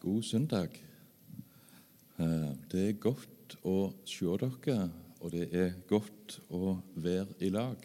God 0.00 0.22
søndag. 0.22 0.68
Eh, 2.18 2.52
det 2.72 2.84
er 2.88 2.92
godt 2.96 3.56
å 3.68 3.90
se 4.08 4.24
dere, 4.40 4.86
og 5.20 5.32
det 5.34 5.48
er 5.52 5.74
godt 5.90 6.38
å 6.48 6.78
være 6.94 7.26
i 7.44 7.50
lag. 7.52 7.82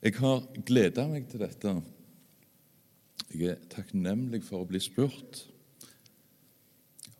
Jeg 0.00 0.14
har 0.16 0.46
gleda 0.64 1.04
meg 1.10 1.28
til 1.28 1.44
dette. 1.44 1.74
Jeg 3.34 3.52
er 3.52 3.68
takknemlig 3.74 4.40
for 4.48 4.64
å 4.64 4.70
bli 4.70 4.80
spurt. 4.80 5.42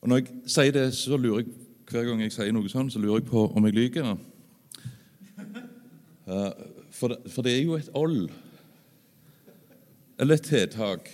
Og 0.00 0.08
Når 0.08 0.22
jeg 0.22 0.40
sier 0.56 0.72
det, 0.72 0.86
så 0.96 1.20
lurer 1.20 1.44
jeg 1.44 1.52
hver 1.90 2.08
gang 2.08 2.24
jeg 2.24 2.32
sier 2.38 2.56
noe 2.56 2.72
sånn, 2.72 2.88
så 2.88 3.04
lurer 3.04 3.20
jeg 3.20 3.28
på 3.28 3.44
om 3.52 3.68
jeg 3.68 3.76
lyver. 3.82 4.16
Eh, 6.26 6.52
for 6.90 7.12
det, 7.44 7.52
er 7.52 7.62
jo 7.62 7.76
et 7.76 7.92
old 7.92 8.32
eller 10.18 10.36
tiltak. 10.36 11.10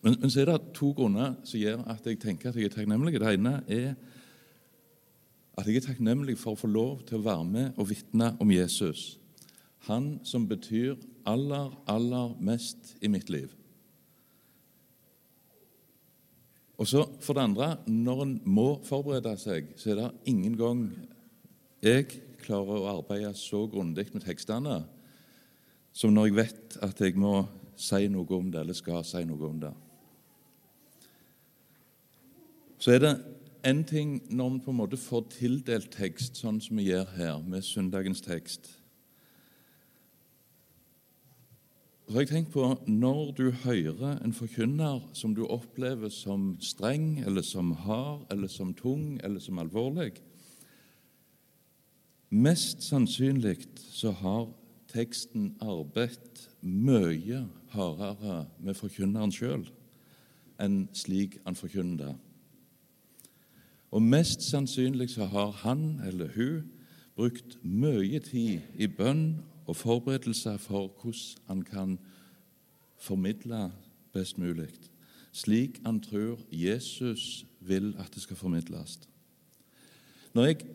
Men, 0.00 0.16
men, 0.20 0.30
så 0.30 0.40
er 0.40 0.52
det 0.52 0.74
to 0.78 0.92
grunner 0.96 1.34
som 1.44 1.60
gjør 1.60 1.82
at 1.90 2.06
jeg 2.06 2.20
tenker 2.22 2.50
at 2.50 2.56
jeg 2.56 2.70
er 2.70 2.74
takknemlig. 2.74 3.18
Det 3.18 3.34
ene 3.34 3.58
er 3.66 3.94
at 5.58 5.66
jeg 5.66 5.80
er 5.80 5.88
takknemlig 5.88 6.38
for 6.38 6.54
å 6.54 6.60
få 6.60 6.70
lov 6.70 7.02
til 7.08 7.18
å 7.18 7.26
være 7.26 7.46
med 7.48 7.80
og 7.80 7.90
vitne 7.90 8.32
om 8.40 8.52
Jesus. 8.54 9.18
Han 9.90 10.18
som 10.26 10.46
betyr 10.48 10.94
aller, 11.26 11.72
aller 11.90 12.36
mest 12.40 12.94
i 13.02 13.10
mitt 13.10 13.30
liv. 13.30 13.50
Og 16.78 16.86
så 16.86 17.02
For 17.20 17.34
det 17.34 17.42
andre, 17.42 17.76
når 17.90 18.22
en 18.22 18.34
må 18.46 18.68
forberede 18.86 19.34
seg, 19.40 19.72
så 19.76 19.90
er 19.90 19.98
det 19.98 20.10
ingen 20.30 20.54
gang 20.56 20.84
jeg 21.82 22.06
klarer 22.38 22.78
å 22.78 22.92
arbeide 23.00 23.34
så 23.34 23.64
grundig 23.70 24.06
med 24.14 24.22
tekstene 24.22 24.84
som 25.98 26.14
når 26.14 26.28
jeg 26.28 26.36
vet 26.36 26.76
at 26.86 27.00
jeg 27.02 27.18
må 27.18 27.40
si 27.78 28.08
noe 28.10 28.26
om 28.36 28.50
det, 28.52 28.62
eller 28.62 28.76
skal 28.76 29.04
si 29.06 29.22
noe 29.26 29.48
om 29.48 29.60
det. 29.62 29.74
Så 32.78 32.94
er 32.94 33.02
det 33.02 33.14
en 33.66 33.84
ting 33.84 34.18
når 34.30 34.50
vi 34.50 34.64
på 34.64 34.70
en 34.70 34.80
måte 34.80 34.98
får 35.00 35.30
tildelt 35.34 35.90
tekst, 35.94 36.38
sånn 36.38 36.60
som 36.62 36.78
vi 36.78 36.90
gjør 36.90 37.08
her 37.16 37.40
med 37.46 37.66
søndagens 37.66 38.22
tekst. 38.22 38.70
Så 42.08 42.14
har 42.14 42.24
jeg 42.24 42.30
tenkt 42.30 42.54
på 42.54 42.64
Når 42.86 43.32
du 43.36 43.50
hører 43.50 44.22
en 44.24 44.32
forkynner 44.32 45.02
som 45.12 45.34
du 45.36 45.42
opplever 45.44 46.08
som 46.08 46.54
streng, 46.60 47.18
eller 47.26 47.42
som 47.44 47.74
hard, 47.84 48.22
eller 48.32 48.48
som 48.48 48.72
tung, 48.74 49.20
eller 49.24 49.40
som 49.40 49.58
alvorlig 49.58 50.14
Mest 52.30 52.82
sannsynlig 52.84 53.66
så 53.76 54.10
har 54.12 54.48
teksten 54.88 55.56
arbeidet 55.60 56.48
mye 56.60 57.44
hardere 57.74 58.46
med 58.58 58.74
forkynneren 58.78 59.32
sjøl 59.34 59.66
enn 60.58 60.88
slik 60.96 61.38
han 61.44 61.56
forkynner. 61.58 62.16
Og 63.94 64.02
mest 64.02 64.42
sannsynlig 64.42 65.10
så 65.14 65.28
har 65.30 65.52
han 65.62 66.00
eller 66.06 66.32
hun 66.34 66.66
brukt 67.16 67.58
mye 67.62 68.20
tid 68.20 68.60
i 68.78 68.86
bønn 68.86 69.38
og 69.66 69.76
forberedelser 69.76 70.56
for 70.62 70.90
hvordan 71.00 71.46
han 71.48 71.62
kan 71.62 71.98
formidle 72.98 73.68
best 74.12 74.38
mulig, 74.38 74.68
slik 75.32 75.80
han 75.84 76.00
tror 76.00 76.40
Jesus 76.52 77.46
vil 77.60 77.94
at 77.98 78.14
det 78.14 78.22
skal 78.22 78.36
formidles. 78.36 78.98
Når 80.34 80.44
jeg 80.44 80.66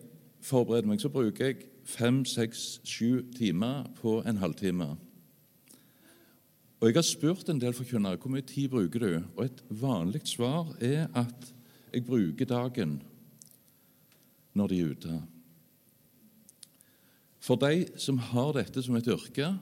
forbereder 0.42 0.88
meg, 0.88 1.02
så 1.02 1.10
bruker 1.10 1.46
jeg 1.46 1.56
fem, 1.86 2.24
seks, 2.26 2.80
sju 2.84 3.24
timer 3.36 3.88
på 4.02 4.22
en 4.28 4.38
halvtime. 4.38 4.94
Og 6.80 6.90
Jeg 6.90 6.96
har 6.96 7.06
spurt 7.08 7.50
en 7.50 7.62
del 7.62 7.74
forkynnere 7.74 8.20
hvor 8.20 8.32
mye 8.34 8.44
tid 8.44 8.68
bruker 8.74 9.00
du 9.00 9.12
og 9.38 9.46
Et 9.46 9.64
vanlig 9.70 10.26
svar 10.28 10.74
er 10.84 11.08
at 11.16 11.54
jeg 11.94 12.04
bruker 12.06 12.46
dagen 12.46 13.02
når 14.54 14.68
de 14.68 14.80
er 14.80 14.90
ute. 14.92 15.22
For 17.40 17.56
de 17.60 17.88
som 18.00 18.18
har 18.18 18.52
dette 18.56 18.84
som 18.84 18.96
et 18.96 19.08
yrke, 19.08 19.54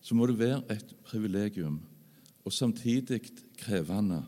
så 0.00 0.14
må 0.14 0.26
det 0.26 0.38
være 0.38 0.62
et 0.70 0.94
privilegium 1.04 1.80
og 2.46 2.54
samtidig 2.54 3.20
krevende. 3.58 4.22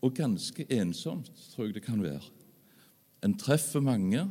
Og 0.00 0.14
ganske 0.14 0.66
ensomt, 0.72 1.30
tror 1.52 1.66
jeg 1.66 1.74
det 1.76 1.84
kan 1.84 2.02
være. 2.02 2.24
En 3.24 3.36
treffer 3.38 3.80
mange, 3.80 4.24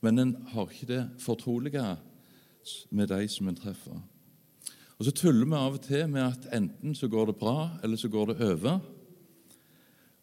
men 0.00 0.18
en 0.18 0.32
har 0.52 0.70
ikke 0.70 0.88
det 0.88 1.02
fortrolige 1.20 1.84
med 2.90 3.10
de 3.10 3.28
som 3.28 3.48
en 3.48 3.58
treffer. 3.58 4.00
Og 4.98 5.04
Så 5.04 5.12
tuller 5.16 5.46
vi 5.48 5.56
av 5.56 5.76
og 5.78 5.82
til 5.82 6.08
med 6.12 6.22
at 6.26 6.48
enten 6.52 6.94
så 6.94 7.08
går 7.08 7.30
det 7.30 7.38
bra, 7.40 7.70
eller 7.82 7.96
så 7.96 8.08
går 8.08 8.32
det 8.32 8.42
over. 8.44 8.80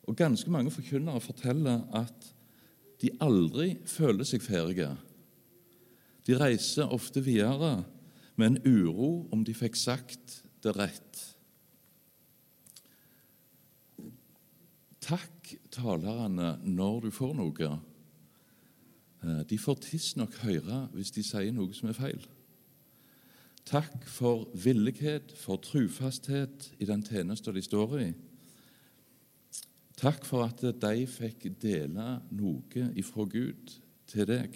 Og 0.07 0.15
Ganske 0.15 0.49
mange 0.49 0.71
forkynnere 0.71 1.21
forteller 1.21 1.81
at 1.93 2.33
de 3.01 3.09
aldri 3.21 3.77
føler 3.85 4.25
seg 4.25 4.41
ferdige. 4.41 4.91
De 6.27 6.37
reiser 6.37 6.93
ofte 6.93 7.21
videre 7.23 7.85
med 8.35 8.47
en 8.47 8.61
uro 8.65 9.27
om 9.33 9.43
de 9.43 9.53
fikk 9.53 9.75
sagt 9.75 10.41
det 10.63 10.73
rett. 10.77 11.21
Takk 15.01 15.53
talerne 15.71 16.57
når 16.63 17.07
du 17.07 17.11
får 17.15 17.33
noe. 17.37 17.69
Eh, 19.23 19.43
de 19.49 19.57
får 19.57 19.79
tidsnok 19.87 20.37
høre 20.43 20.83
hvis 20.93 21.13
de 21.15 21.23
sier 21.25 21.53
noe 21.55 21.73
som 21.75 21.89
er 21.89 21.97
feil. 21.97 22.27
Takk 23.67 24.05
for 24.07 24.45
villighet, 24.55 25.33
for 25.35 25.59
trufasthet 25.59 26.69
i 26.79 26.87
den 26.87 27.03
tjenesten 27.03 27.55
de 27.55 27.63
står 27.65 27.97
i. 27.99 28.11
Takk 29.97 30.23
for 30.27 30.45
at 30.45 30.61
de 30.61 31.07
fikk 31.09 31.49
dele 31.59 32.05
noe 32.37 32.89
ifra 32.95 33.25
Gud 33.27 33.73
til 34.07 34.27
deg. 34.29 34.55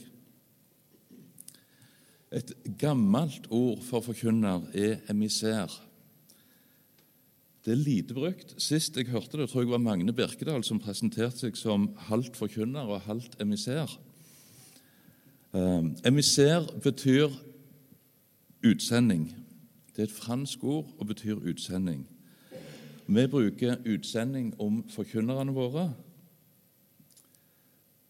Et 2.32 2.54
gammelt 2.80 3.50
ord 3.52 3.82
for 3.84 4.06
forkynner 4.06 4.70
er 4.78 5.02
emissær. 5.12 5.74
Det 7.66 7.74
er 7.74 7.82
lite 7.82 8.16
brukt. 8.16 8.56
Sist 8.62 8.96
jeg 8.98 9.12
hørte 9.12 9.42
det, 9.42 9.50
tror 9.52 9.66
jeg 9.66 9.74
var 9.74 9.84
Magne 9.84 10.14
Birkedal 10.16 10.64
som 10.64 10.80
presenterte 10.82 11.44
seg 11.44 11.60
som 11.60 11.90
halvt 12.08 12.40
forkynner 12.40 12.88
og 12.88 13.04
halvt 13.10 13.36
emissær. 13.44 13.92
Um, 15.54 15.96
emissær 16.06 16.80
betyr 16.84 17.28
utsending. 18.66 19.36
Det 19.96 20.00
er 20.00 20.04
et 20.04 20.12
fransk 20.12 20.64
ord 20.64 20.88
og 21.00 21.08
betyr 21.08 21.36
utsending. 21.36 22.08
Vi 23.08 23.28
bruker 23.28 23.76
utsending 23.94 24.62
om 24.62 24.90
forkynnerne 24.90 25.52
våre. 25.52 25.94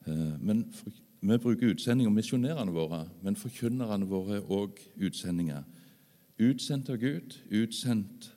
Uh, 0.07 0.43
men 0.43 0.73
Vi 1.21 1.37
bruker 1.37 1.69
utsending 1.69 2.07
om 2.07 2.13
misjonærene 2.13 2.71
våre, 2.71 3.09
men 3.21 3.35
forkynnerne 3.35 4.07
våre 4.09 4.39
er 4.39 4.47
òg 4.49 4.79
utsendinger. 5.05 5.63
Utsendt 6.39 6.89
av 6.89 6.97
Gud, 6.97 7.35
utsendt 7.51 8.31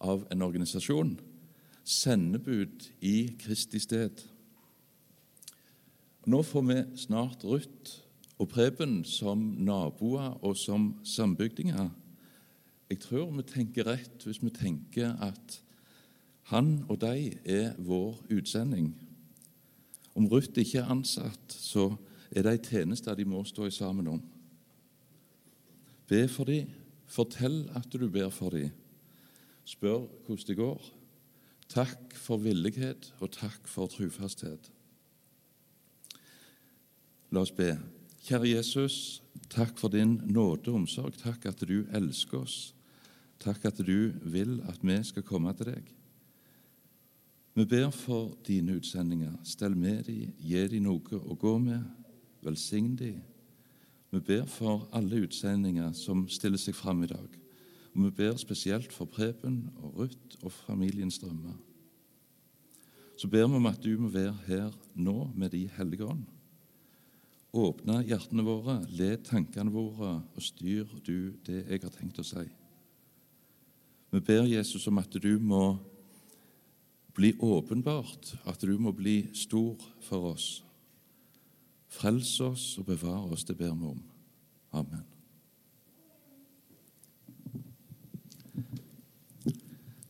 av 0.00 0.26
en 0.30 0.42
organisasjon. 0.42 1.16
Sendebud 1.84 2.86
i 3.00 3.34
Kristi 3.38 3.78
sted. 3.78 4.22
Nå 6.26 6.42
får 6.42 6.62
vi 6.68 6.78
snart 6.96 7.44
Ruth 7.44 7.98
og 8.40 8.48
Preben 8.48 9.02
som 9.04 9.40
naboer 9.60 10.38
og 10.40 10.56
som 10.56 10.94
sambygdinger. 11.04 11.90
Jeg 12.90 13.02
tror 13.04 13.28
vi 13.36 13.44
tenker 13.44 13.86
rett 13.90 14.24
hvis 14.24 14.40
vi 14.42 14.52
tenker 14.54 15.12
at 15.20 15.58
han 16.50 16.80
og 16.88 17.02
de 17.02 17.36
er 17.44 17.74
vår 17.78 18.16
utsending. 18.32 18.94
Om 20.16 20.26
Ruth 20.32 20.56
ikke 20.58 20.80
er 20.80 20.88
ansatt, 20.90 21.52
så 21.52 21.92
er 22.32 22.46
det 22.46 22.56
en 22.56 22.64
tjeneste 22.64 23.14
de 23.14 23.28
må 23.28 23.44
stå 23.44 23.68
sammen 23.70 24.08
om. 24.08 24.22
Be 26.08 26.26
for 26.28 26.48
dem. 26.48 26.72
Fortell 27.06 27.68
at 27.76 27.92
du 27.92 28.08
ber 28.08 28.30
for 28.30 28.50
dem. 28.50 28.72
Spør 29.64 30.08
hvordan 30.26 30.46
det 30.48 30.56
går. 30.56 30.90
Takk 31.70 32.16
for 32.18 32.42
villighet, 32.42 33.12
og 33.20 33.30
takk 33.30 33.68
for 33.70 33.86
trufasthet. 33.86 34.72
La 37.30 37.44
oss 37.44 37.54
be. 37.54 37.76
Kjære 38.30 38.46
Jesus, 38.46 39.22
takk 39.50 39.72
for 39.74 39.90
din 39.90 40.20
nåde 40.30 40.70
og 40.70 40.76
omsorg. 40.84 41.16
Takk 41.18 41.48
at 41.50 41.64
du 41.66 41.80
elsker 41.90 42.44
oss. 42.44 42.76
Takk 43.42 43.64
at 43.66 43.80
du 43.82 44.12
vil 44.22 44.60
at 44.70 44.78
vi 44.86 44.98
skal 45.02 45.26
komme 45.26 45.50
til 45.58 45.66
deg. 45.72 45.88
Vi 47.58 47.66
ber 47.66 47.90
for 47.90 48.36
dine 48.46 48.78
utsendinger. 48.78 49.34
Stell 49.42 49.74
med 49.74 50.04
dem, 50.06 50.30
gi 50.38 50.62
dem 50.70 50.86
noe 50.86 51.18
å 51.18 51.34
gå 51.34 51.56
med. 51.58 51.82
Velsign 52.46 52.94
dem. 52.94 53.18
Vi 54.14 54.22
ber 54.22 54.46
for 54.46 54.86
alle 54.94 55.24
utsendinger 55.26 55.90
som 55.98 56.28
stiller 56.30 56.62
seg 56.62 56.78
fram 56.78 57.02
i 57.02 57.10
dag. 57.10 57.28
Og 57.96 58.04
vi 58.04 58.16
ber 58.22 58.38
spesielt 58.38 58.94
for 58.94 59.10
Preben 59.10 59.64
og 59.82 60.04
Ruth 60.04 60.44
og 60.44 60.52
familiens 60.52 61.18
drømmer. 61.18 61.58
Så 63.18 63.26
ber 63.26 63.50
vi 63.50 63.58
om 63.58 63.72
at 63.74 63.82
du 63.82 63.96
må 63.98 64.14
være 64.14 64.38
her 64.46 64.70
nå 64.94 65.32
med 65.34 65.50
De 65.50 65.66
hellige 65.74 66.06
ånd. 66.06 66.28
Åpne 67.50 68.04
hjertene 68.06 68.44
våre, 68.46 68.76
led 68.94 69.24
tankene 69.26 69.72
våre, 69.74 70.20
og 70.22 70.42
styr 70.42 70.86
du 71.06 71.32
det 71.46 71.64
jeg 71.64 71.82
har 71.82 71.94
tenkt 71.94 72.20
å 72.22 72.26
si. 72.26 72.44
Vi 74.10 74.20
ber 74.22 74.46
Jesus 74.46 74.86
om 74.90 74.98
at 75.02 75.14
du 75.22 75.32
må 75.38 75.78
bli 77.14 77.32
åpenbart, 77.42 78.36
at 78.46 78.62
du 78.62 78.76
må 78.78 78.92
bli 78.94 79.24
stor 79.34 79.78
for 80.06 80.32
oss. 80.32 80.48
Frels 81.90 82.36
oss 82.40 82.66
og 82.78 82.86
bevare 82.86 83.32
oss, 83.34 83.44
det 83.44 83.58
ber 83.58 83.74
vi 83.74 83.90
om. 83.90 84.02
Amen. 84.72 85.02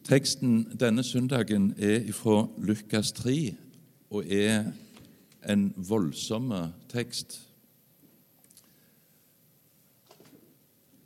Teksten 0.05 0.65
denne 0.75 1.05
søndagen 1.07 1.71
er 1.79 2.09
fra 2.13 2.45
Lukas 2.59 3.13
3 3.17 3.55
og 4.11 4.27
er 4.27 4.73
en 5.49 5.71
voldsom 5.77 6.53
tekst. 6.89 7.41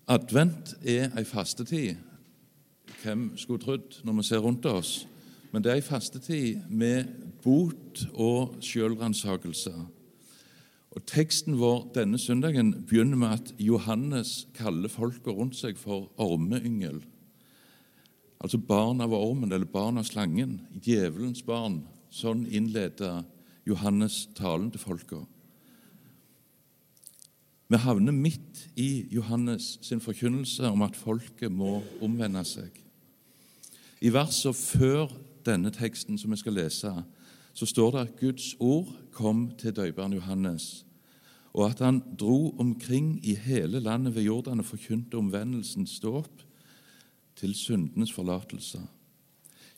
Advent 0.09 0.75
er 0.85 1.15
ei 1.17 1.25
fastetid. 1.25 1.97
Hvem 3.03 3.33
skulle 3.41 3.63
trodd 3.63 4.01
når 4.05 4.19
vi 4.19 4.23
ser 4.29 4.43
rundt 4.45 4.67
oss? 4.67 5.07
Men 5.53 5.65
det 5.65 5.71
er 5.71 5.81
ei 5.81 5.87
fastetid 5.87 6.67
med 6.69 7.09
bot 7.45 8.05
og 8.13 8.57
sjølransakelse. 8.65 9.73
Og 10.95 11.07
Teksten 11.11 11.57
vår 11.59 11.89
denne 11.97 12.19
søndagen 12.19 12.73
begynner 12.87 13.19
med 13.19 13.33
at 13.39 13.53
Johannes 13.59 14.47
kaller 14.55 14.93
folka 14.93 15.33
rundt 15.35 15.57
seg 15.59 15.79
for 15.81 16.11
ormeyngel. 16.21 17.01
Altså 18.45 18.61
barn 18.61 19.01
av 19.01 19.15
ormen 19.17 19.53
eller 19.53 19.67
barn 19.67 19.99
av 19.99 20.05
slangen. 20.05 20.61
Djevelens 20.85 21.43
barn. 21.43 21.81
Sånn 22.15 22.45
innleder 22.47 23.25
Johannes 23.67 24.29
talen 24.37 24.71
til 24.71 24.81
folka. 24.81 25.23
Vi 27.69 27.81
havner 27.81 28.13
midt 28.13 28.67
i 28.77 29.07
Johannes 29.11 29.79
sin 29.83 30.01
forkynnelse 30.01 30.69
om 30.69 30.83
at 30.85 30.97
folket 30.97 31.53
må 31.53 31.81
omvende 32.05 32.45
seg. 32.45 32.71
I 34.05 34.13
versene 34.13 34.53
før 34.55 35.15
denne 35.47 35.73
teksten 35.73 36.21
som 36.21 36.35
vi 36.35 36.39
skal 36.41 36.59
lese, 36.59 36.93
så 37.55 37.67
står 37.67 37.95
det 37.95 38.03
at 38.03 38.17
Guds 38.21 38.51
ord 38.61 38.91
kom 39.15 39.47
til 39.59 39.73
døperen 39.77 40.13
Johannes, 40.13 40.85
og 41.55 41.71
at 41.71 41.81
han 41.81 42.03
dro 42.19 42.51
omkring 42.59 43.17
i 43.25 43.35
hele 43.39 43.81
landet 43.81 44.15
ved 44.15 44.27
Jordan 44.27 44.61
og 44.61 44.69
forkynte 44.69 45.17
omvendelsens 45.17 46.01
dåp 46.03 46.43
til 47.39 47.55
syndenes 47.55 48.13
forlatelse. 48.13 48.83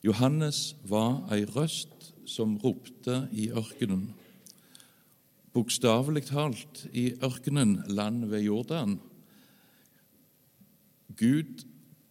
Johannes 0.06 0.76
var 0.86 1.24
ei 1.34 1.42
røst 1.50 2.12
som 2.30 2.54
ropte 2.62 3.24
i 3.34 3.48
ørkenen. 3.50 4.12
Bokstavelig 5.56 6.28
talt 6.28 6.84
i 6.92 7.08
ørkenen, 7.24 7.80
land 7.90 8.28
ved 8.30 8.44
Jordan. 8.46 9.00
Gud 11.16 11.64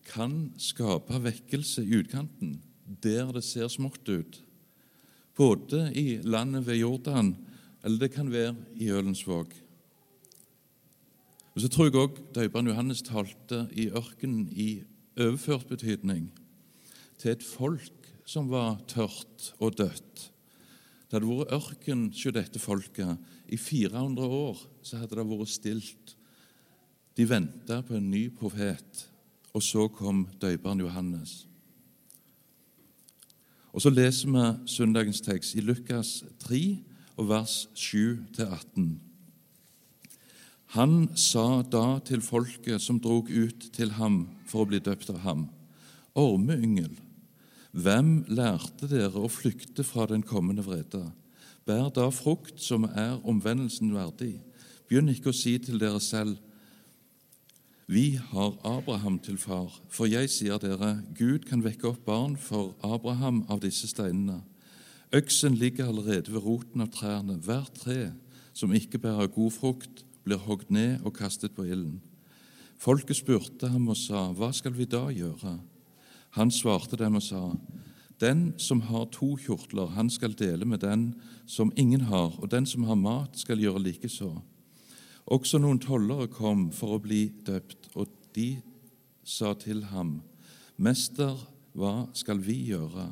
kan 0.09 0.51
skape 0.59 1.21
vekkelse 1.23 1.85
i 1.85 2.01
utkanten, 2.01 2.57
der 3.03 3.31
det 3.31 3.45
ser 3.47 3.71
smått 3.71 4.09
ut. 4.09 4.41
Både 5.37 5.87
i 5.95 6.19
landet 6.23 6.65
ved 6.67 6.81
Jordan, 6.81 7.35
eller 7.83 7.99
det 7.99 8.11
kan 8.11 8.31
være 8.31 8.55
i 8.75 8.89
Ølensvåg. 8.91 9.53
Og 11.55 11.61
Så 11.61 11.69
tror 11.71 11.85
jeg 11.85 11.95
òg 11.95 12.17
døperen 12.35 12.67
Johannes 12.67 13.01
talte 13.01 13.69
i 13.71 13.87
ørkenen 13.87 14.49
i 14.51 14.83
overført 15.15 15.69
betydning 15.69 16.33
til 17.21 17.35
et 17.35 17.45
folk 17.45 18.09
som 18.25 18.49
var 18.49 18.79
tørt 18.89 19.51
og 19.59 19.77
dødt. 19.77 20.29
Det 21.05 21.19
hadde 21.19 21.29
vært 21.29 21.53
ørken 21.55 22.07
hos 22.09 22.35
dette 22.35 22.59
folket. 22.59 23.17
I 23.47 23.57
400 23.61 24.25
år 24.25 24.61
så 24.81 24.99
hadde 24.99 25.19
det 25.19 25.27
vært 25.29 25.53
stilt. 25.53 26.15
De 27.15 27.27
venta 27.29 27.79
på 27.85 27.95
en 27.95 28.09
ny 28.11 28.27
profet, 28.33 29.05
og 29.55 29.63
så 29.63 29.85
kom 29.87 30.25
døperen 30.41 30.81
Johannes. 30.83 31.45
Og 33.75 33.81
Så 33.81 33.89
leser 33.91 34.31
vi 34.31 34.67
søndagens 34.71 35.21
tekst 35.21 35.55
i 35.55 35.61
Lukas 35.61 36.23
3, 36.39 36.79
og 37.17 37.29
vers 37.29 37.67
7-18. 37.75 38.99
Han 40.75 41.07
sa 41.15 41.61
da 41.61 41.99
til 42.03 42.23
folket 42.23 42.81
som 42.81 42.99
drog 42.99 43.29
ut 43.31 43.69
til 43.75 43.91
ham 43.95 44.25
for 44.47 44.63
å 44.63 44.69
bli 44.69 44.79
døpt 44.83 45.11
av 45.13 45.21
ham, 45.23 45.45
ormeyngel, 46.15 46.91
hvem 47.75 48.23
lærte 48.31 48.87
dere 48.87 49.19
å 49.19 49.27
flykte 49.31 49.83
fra 49.83 50.05
den 50.07 50.23
kommende 50.23 50.63
vrede? 50.63 51.09
Bær 51.67 51.89
da 51.91 52.07
frukt 52.13 52.61
som 52.63 52.85
er 52.87 53.17
omvendelsen 53.27 53.91
verdig. 53.91 54.37
Begynn 54.87 55.11
ikke 55.11 55.33
å 55.33 55.35
si 55.35 55.57
til 55.59 55.81
dere 55.81 55.99
selv:" 55.99 56.37
Vi 57.85 58.15
har 58.17 58.55
Abraham 58.65 59.19
til 59.19 59.37
far, 59.37 59.69
for 59.93 60.09
jeg 60.09 60.29
sier 60.33 60.57
dere, 60.57 61.03
Gud 61.13 61.45
kan 61.45 61.61
vekke 61.61 61.91
opp 61.91 62.05
barn 62.05 62.33
for 62.37 62.73
Abraham 62.81 63.43
av 63.47 63.59
disse 63.61 63.91
steinene. 63.91 64.39
Øksen 65.13 65.53
ligger 65.53 65.91
allerede 65.91 66.33
ved 66.33 66.41
roten 66.41 66.81
av 66.81 66.89
trærne. 66.95 67.37
Hvert 67.37 67.75
tre 67.77 68.13
som 68.53 68.73
ikke 68.73 68.97
bærer 69.03 69.29
god 69.29 69.51
frukt, 69.51 70.01
blir 70.23 70.41
hogd 70.41 70.71
ned 70.73 71.05
og 71.05 71.13
kastet 71.13 71.53
på 71.53 71.67
ilden. 71.67 71.99
Folket 72.81 73.19
spurte 73.19 73.69
ham 73.69 73.87
og 73.87 73.97
sa, 73.99 74.31
Hva 74.33 74.49
skal 74.55 74.73
vi 74.73 74.89
da 74.89 75.05
gjøre? 75.13 75.59
Han 76.35 76.51
svarte 76.51 76.99
dem 76.99 77.15
og 77.15 77.23
sa, 77.23 77.41
Den 78.19 78.53
som 78.57 78.81
har 78.87 79.09
to 79.11 79.35
kjortler, 79.35 79.91
han 79.95 80.09
skal 80.09 80.35
dele 80.35 80.65
med 80.65 80.79
den 80.79 81.15
som 81.45 81.71
ingen 81.75 82.07
har, 82.07 82.35
og 82.39 82.51
den 82.51 82.65
som 82.65 82.83
har 82.83 82.95
mat, 82.95 83.35
skal 83.39 83.59
gjøre 83.59 83.83
likeså. 83.83 84.31
Også 85.25 85.59
noen 85.59 85.79
tollere 85.79 86.27
kom 86.31 86.69
for 86.71 86.95
å 86.95 87.01
bli 87.01 87.27
døpt, 87.45 87.89
og 87.95 88.07
de 88.35 88.61
sa 89.23 89.53
til 89.59 89.83
ham, 89.91 90.21
Mester, 90.77 91.35
hva 91.73 92.07
skal 92.13 92.39
vi 92.39 92.59
gjøre? 92.69 93.09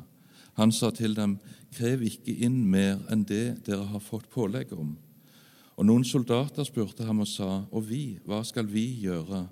Han 0.56 0.72
sa 0.72 0.90
til 0.94 1.16
dem, 1.16 1.38
Krev 1.74 2.04
ikke 2.06 2.30
inn 2.46 2.60
mer 2.70 3.00
enn 3.10 3.24
det 3.26 3.64
dere 3.66 3.88
har 3.90 4.02
fått 4.02 4.28
pålegg 4.30 4.70
om. 4.76 4.92
Og 5.74 5.88
noen 5.88 6.04
soldater 6.06 6.62
spurte 6.68 7.02
ham 7.02 7.24
og 7.24 7.26
sa, 7.26 7.64
Og 7.72 7.88
vi, 7.88 8.20
hva 8.22 8.44
skal 8.46 8.68
vi 8.70 8.84
gjøre? 9.02 9.48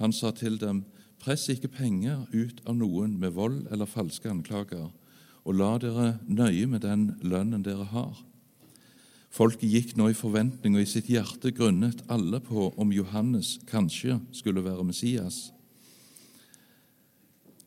Han 0.00 0.12
sa 0.12 0.32
til 0.34 0.58
dem, 0.58 0.82
Press 1.22 1.44
ikke 1.52 1.70
penger 1.70 2.24
ut 2.34 2.64
av 2.66 2.74
noen 2.80 3.14
med 3.22 3.36
vold 3.36 3.68
eller 3.70 3.86
falske 3.86 4.26
anklager, 4.26 4.88
og 5.46 5.54
la 5.54 5.76
dere 5.78 6.06
nøye 6.26 6.66
med 6.66 6.82
den 6.82 7.12
lønnen 7.22 7.62
dere 7.62 7.86
har. 7.92 8.16
Folket 9.32 9.70
gikk 9.70 9.94
nå 9.96 10.10
i 10.10 10.18
forventning, 10.18 10.74
og 10.74 10.82
i 10.82 10.90
sitt 10.90 11.06
hjerte 11.08 11.54
grunnet 11.54 12.02
alle 12.10 12.42
på 12.42 12.72
om 12.74 12.90
Johannes 12.92 13.54
kanskje 13.70 14.18
skulle 14.34 14.64
være 14.66 14.84
Messias. 14.84 15.52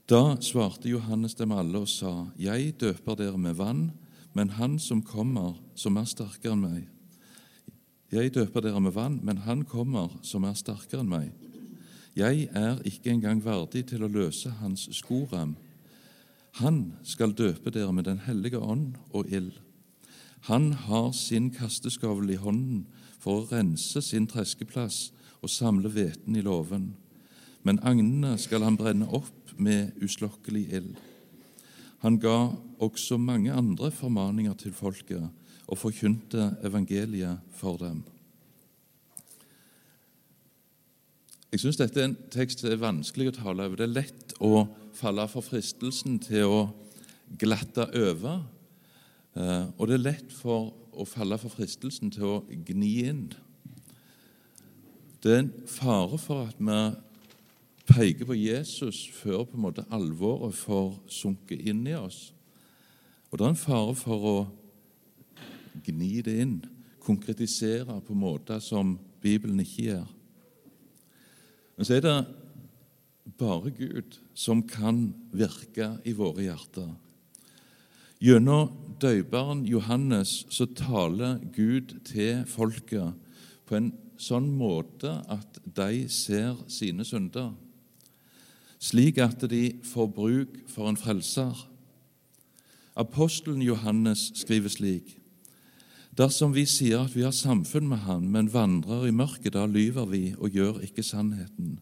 Da 0.05 0.35
svarte 0.43 0.91
Johannes 0.91 1.33
dem 1.39 1.55
alle 1.55 1.79
og 1.79 1.89
sa, 1.89 2.27
Jeg 2.37 2.75
døper 2.77 3.15
dere 3.15 3.39
med 3.39 3.55
vann, 3.55 3.87
men 4.35 4.49
Han 4.59 4.77
som 4.79 5.01
kommer, 5.01 5.55
som 5.75 5.95
er 5.97 6.05
sterkere 6.05 6.53
enn 6.53 6.61
meg. 6.67 6.83
Jeg 8.11 8.35
døper 8.35 8.61
dere 8.61 8.83
med 8.83 8.93
vann, 8.93 9.21
men 9.23 9.47
Han 9.47 9.63
kommer, 9.63 10.11
som 10.21 10.43
er 10.43 10.59
sterkere 10.59 11.01
enn 11.01 11.09
meg 11.09 11.31
jeg 12.15 12.47
er 12.55 12.79
ikke 12.87 13.11
engang 13.11 13.41
verdig 13.43 13.85
til 13.91 14.05
å 14.05 14.11
løse 14.11 14.49
hans 14.61 14.87
skoram. 14.95 15.57
Han 16.61 16.93
skal 17.03 17.35
døpe 17.35 17.73
dere 17.75 17.91
med 17.93 18.07
Den 18.07 18.21
hellige 18.23 18.59
ånd 18.59 18.95
og 19.11 19.27
ild. 19.27 19.59
Han 20.47 20.71
har 20.73 21.11
sin 21.11 21.49
kasteskavl 21.51 22.29
i 22.31 22.39
hånden 22.39 22.85
for 23.19 23.41
å 23.41 23.47
rense 23.49 24.01
sin 24.01 24.27
treskeplass 24.27 25.09
og 25.41 25.51
samle 25.51 25.89
hveten 25.91 26.37
i 26.37 26.43
låven. 26.45 26.93
Men 27.63 27.81
agnene 27.83 28.37
skal 28.37 28.63
han 28.63 28.77
brenne 28.77 29.09
opp 29.09 29.51
med 29.57 29.97
uslokkelig 30.05 30.65
ild. 30.71 30.95
Han 32.05 32.19
ga 32.21 32.53
også 32.79 33.17
mange 33.17 33.51
andre 33.51 33.89
formaninger 33.91 34.53
til 34.61 34.75
folket 34.77 35.25
og 35.65 35.79
forkynte 35.81 36.53
evangeliet 36.63 37.41
for 37.57 37.81
dem. 37.81 38.03
Jeg 41.55 41.61
syns 41.61 41.77
dette 41.79 42.01
er 42.01 42.09
en 42.09 42.17
tekst 42.33 42.59
som 42.59 42.67
er 42.67 42.79
vanskelig 42.81 43.29
å 43.29 43.33
tale 43.37 43.63
over. 43.63 43.79
Det 43.79 43.85
er 43.85 43.91
lett 43.93 44.33
å 44.43 44.65
falle 44.91 45.23
for 45.31 45.45
fristelsen 45.45 46.17
til 46.19 46.49
å 46.51 46.57
glatte 47.39 47.85
over. 47.95 48.41
Eh, 49.39 49.69
og 49.77 49.87
det 49.87 49.95
er 49.95 50.01
lett 50.01 50.33
for 50.35 50.73
å 50.91 51.05
falle 51.07 51.37
for 51.39 51.53
fristelsen 51.53 52.11
til 52.11 52.25
å 52.27 52.33
gni 52.67 52.89
inn. 53.07 53.21
Det 55.23 55.31
er 55.31 55.39
en 55.45 55.53
fare 55.71 56.19
for 56.19 56.49
at 56.49 56.59
vi 56.59 56.81
peker 57.87 58.27
på 58.27 58.35
Jesus 58.35 59.05
før 59.15 59.47
på 59.47 59.55
en 59.55 59.65
måte 59.69 59.87
alvoret 59.95 60.59
får 60.59 60.91
sunket 61.07 61.63
inn 61.71 61.87
i 61.87 61.95
oss. 61.95 62.33
Og 63.31 63.39
det 63.39 63.47
er 63.47 63.55
en 63.55 63.63
fare 63.63 63.95
for 64.01 64.27
å 64.33 64.35
gni 65.87 66.19
det 66.19 66.35
inn, 66.43 66.59
konkretisere 66.99 68.01
på 68.03 68.19
måter 68.27 68.59
som 68.59 68.97
Bibelen 69.23 69.63
ikke 69.63 69.87
gjør. 69.93 70.05
Men 71.75 71.87
så 71.87 71.97
er 71.97 72.05
det 72.05 72.17
bare 73.39 73.71
Gud 73.75 74.19
som 74.37 74.63
kan 74.67 75.09
virke 75.35 75.95
i 76.07 76.13
våre 76.15 76.45
hjerter. 76.45 76.93
Gjennom 78.23 78.71
døperen 79.01 79.65
Johannes 79.67 80.45
så 80.53 80.67
taler 80.71 81.41
Gud 81.55 81.97
til 82.07 82.45
folket 82.47 83.13
på 83.67 83.77
en 83.77 83.91
sånn 84.21 84.47
måte 84.55 85.17
at 85.27 85.59
de 85.65 86.05
ser 86.09 86.55
sine 86.71 87.05
synder. 87.05 87.53
slik 88.79 89.17
at 89.17 89.41
de 89.49 89.79
får 89.83 90.07
bruk 90.13 90.57
for 90.69 90.89
en 90.89 90.97
frelser. 90.97 91.67
Apostelen 92.95 93.61
Johannes 93.61 94.31
skriver 94.35 94.69
slik.: 94.69 95.17
Dersom 96.15 96.53
vi 96.55 96.63
sier 96.65 97.01
at 97.03 97.15
vi 97.15 97.25
har 97.25 97.35
samfunn 97.35 97.89
med 97.91 98.05
Han, 98.05 98.29
men 98.31 98.53
vandrer 98.53 99.09
i 99.09 99.11
mørket, 99.11 99.53
da 99.53 99.65
lyver 99.67 100.07
vi 100.07 100.23
og 100.37 100.49
gjør 100.55 100.79
ikke 100.87 101.03
sannheten. 101.03 101.79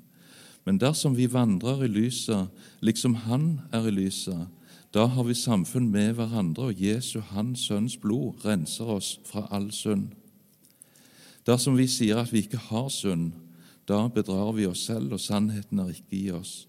Men 0.66 0.80
dersom 0.82 1.18
vi 1.18 1.28
vandrer 1.30 1.84
i 1.86 1.92
lyset, 1.92 2.50
liksom 2.82 3.16
Han 3.28 3.62
er 3.72 3.88
i 3.88 3.94
lyset, 3.94 4.48
da 4.94 5.06
har 5.10 5.24
vi 5.26 5.34
samfunn 5.34 5.90
med 5.92 6.16
hverandre, 6.18 6.70
og 6.70 6.82
Jesu, 6.82 7.20
Hans 7.20 7.66
Sønns 7.68 7.98
blod, 7.98 8.46
renser 8.46 8.90
oss 8.94 9.20
fra 9.26 9.48
all 9.52 9.72
synd. 9.74 10.12
Dersom 11.46 11.78
vi 11.78 11.88
sier 11.90 12.22
at 12.22 12.34
vi 12.34 12.44
ikke 12.46 12.62
har 12.70 12.90
synd, 12.94 13.32
da 13.90 14.08
bedrar 14.08 14.54
vi 14.54 14.68
oss 14.70 14.86
selv, 14.86 15.14
og 15.14 15.20
sannheten 15.20 15.82
er 15.82 15.90
ikke 15.94 16.18
i 16.18 16.30
oss. 16.32 16.68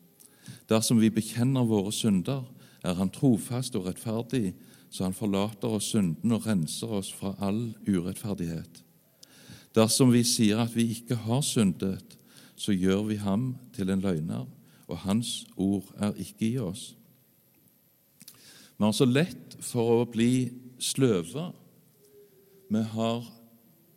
Dersom 0.69 1.01
vi 1.01 1.13
bekjenner 1.13 1.69
våre 1.69 1.93
synder, 1.93 2.45
er 2.85 2.95
Han 2.95 3.13
trofast 3.13 3.77
og 3.77 3.87
rettferdig, 3.87 4.55
så 4.95 5.09
han 5.09 5.17
forlater 5.17 5.73
oss 5.75 5.89
synden 5.91 6.37
og 6.37 6.45
renser 6.47 6.93
oss 7.01 7.09
fra 7.11 7.33
all 7.43 7.73
urettferdighet. 7.89 8.79
Dersom 9.75 10.13
vi 10.15 10.21
sier 10.23 10.61
at 10.63 10.75
vi 10.77 10.87
ikke 10.95 11.17
har 11.25 11.41
syndet, 11.43 12.15
så 12.55 12.71
gjør 12.71 13.09
vi 13.09 13.17
ham 13.19 13.57
til 13.75 13.91
en 13.91 14.05
løgner, 14.05 14.45
og 14.87 15.01
hans 15.03 15.49
ord 15.59 15.89
er 15.99 16.15
ikke 16.15 16.47
i 16.47 16.59
oss. 16.63 16.93
Vi 18.79 18.85
har 18.85 18.95
så 18.95 19.09
lett 19.09 19.57
for 19.67 19.97
å 19.97 20.07
bli 20.07 20.53
sløve. 20.79 21.49
Vi, 22.71 22.83
har, 22.95 23.27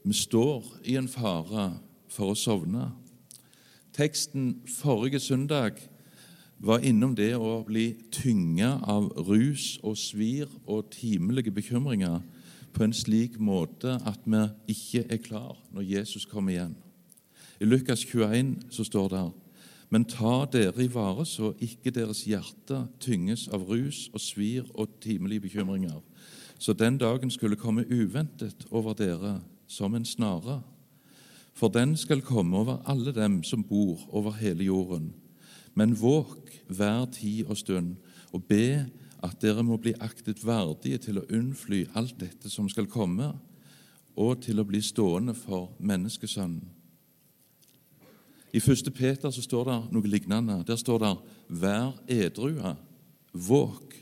vi 0.02 0.18
står 0.18 0.66
i 0.82 0.98
en 0.98 1.12
fare 1.12 1.68
for 2.10 2.34
å 2.34 2.40
sovne. 2.40 2.90
Teksten 3.94 4.64
forrige 4.80 5.22
søndag 5.22 5.78
var 6.60 6.84
innom 6.86 7.14
det 7.16 7.36
å 7.38 7.62
bli 7.68 7.92
tynga 8.12 8.80
av 8.90 9.12
rus 9.28 9.78
og 9.84 9.98
svir 10.00 10.50
og 10.66 10.90
timelige 10.94 11.54
bekymringer 11.54 12.22
på 12.74 12.84
en 12.86 12.94
slik 12.94 13.38
måte 13.40 13.98
at 14.06 14.26
vi 14.26 14.44
ikke 14.74 15.06
er 15.10 15.22
klar 15.22 15.58
når 15.74 15.86
Jesus 15.86 16.26
kommer 16.26 16.54
igjen. 16.54 16.76
I 17.62 17.66
Lukas 17.66 18.04
21 18.06 18.72
så 18.74 18.86
står 18.86 19.10
det 19.14 19.26
men 19.90 20.04
ta 20.04 20.46
dere 20.52 20.84
i 20.84 20.90
vare 20.92 21.24
så 21.26 21.54
ikke 21.64 21.94
deres 21.96 22.26
hjerte 22.28 22.82
tynges 23.00 23.46
av 23.56 23.64
rus 23.70 24.08
og 24.12 24.20
svir 24.20 24.66
og 24.76 24.98
timelige 25.04 25.46
bekymringer, 25.48 26.02
så 26.60 26.74
den 26.74 26.98
dagen 27.00 27.32
skulle 27.32 27.60
komme 27.60 27.86
uventet 27.88 28.66
over 28.72 28.98
dere 28.98 29.38
som 29.68 29.96
en 29.96 30.06
snare. 30.06 30.60
For 31.56 31.72
den 31.72 31.96
skal 31.98 32.22
komme 32.22 32.58
over 32.58 32.82
alle 32.86 33.14
dem 33.16 33.40
som 33.44 33.64
bor 33.64 34.04
over 34.12 34.36
hele 34.42 34.68
jorden. 34.68 35.14
Men 35.78 35.94
våk 35.94 36.50
hver 36.74 37.06
tid 37.14 37.46
og 37.46 37.60
stund 37.60 37.98
og 38.34 38.48
be 38.50 38.88
at 39.24 39.38
dere 39.42 39.64
må 39.66 39.78
bli 39.82 39.94
aktet 40.02 40.42
verdige 40.46 40.98
til 41.06 41.20
å 41.22 41.28
unnfly 41.34 41.86
alt 41.98 42.18
dette 42.22 42.50
som 42.50 42.70
skal 42.70 42.90
komme, 42.90 43.36
og 44.18 44.42
til 44.42 44.58
å 44.58 44.66
bli 44.66 44.82
stående 44.82 45.36
for 45.38 45.76
menneskesønnen. 45.78 46.66
I 48.56 48.60
1. 48.60 48.90
Peter 48.96 49.30
så 49.30 49.44
står 49.44 49.68
det 49.68 49.78
noe 49.94 50.10
lignende. 50.10 50.64
Der 50.66 50.76
står 50.76 50.98
det 51.00 51.14
'Vær 51.50 51.94
edrue, 52.08 52.76
våk'. 53.34 53.94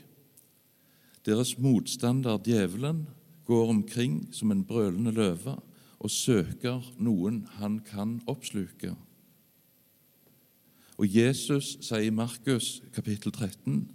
Deres 1.26 1.58
motstander 1.58 2.38
djevelen 2.38 3.06
går 3.44 3.68
omkring 3.68 4.28
som 4.32 4.50
en 4.50 4.64
brølende 4.64 5.10
løve 5.10 5.58
og 5.98 6.10
søker 6.10 6.92
noen 6.98 7.46
han 7.58 7.80
kan 7.80 8.20
oppsluke. 8.26 8.94
Og 10.96 11.12
Jesus 11.12 11.76
sier 11.84 12.08
i 12.08 12.14
Markus 12.14 12.80
kapittel 12.94 13.32
13.: 13.32 13.90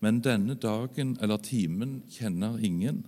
Men 0.00 0.20
denne 0.20 0.54
dagen 0.54 1.16
eller 1.22 1.40
timen 1.40 2.02
kjenner 2.12 2.58
ingen, 2.60 3.06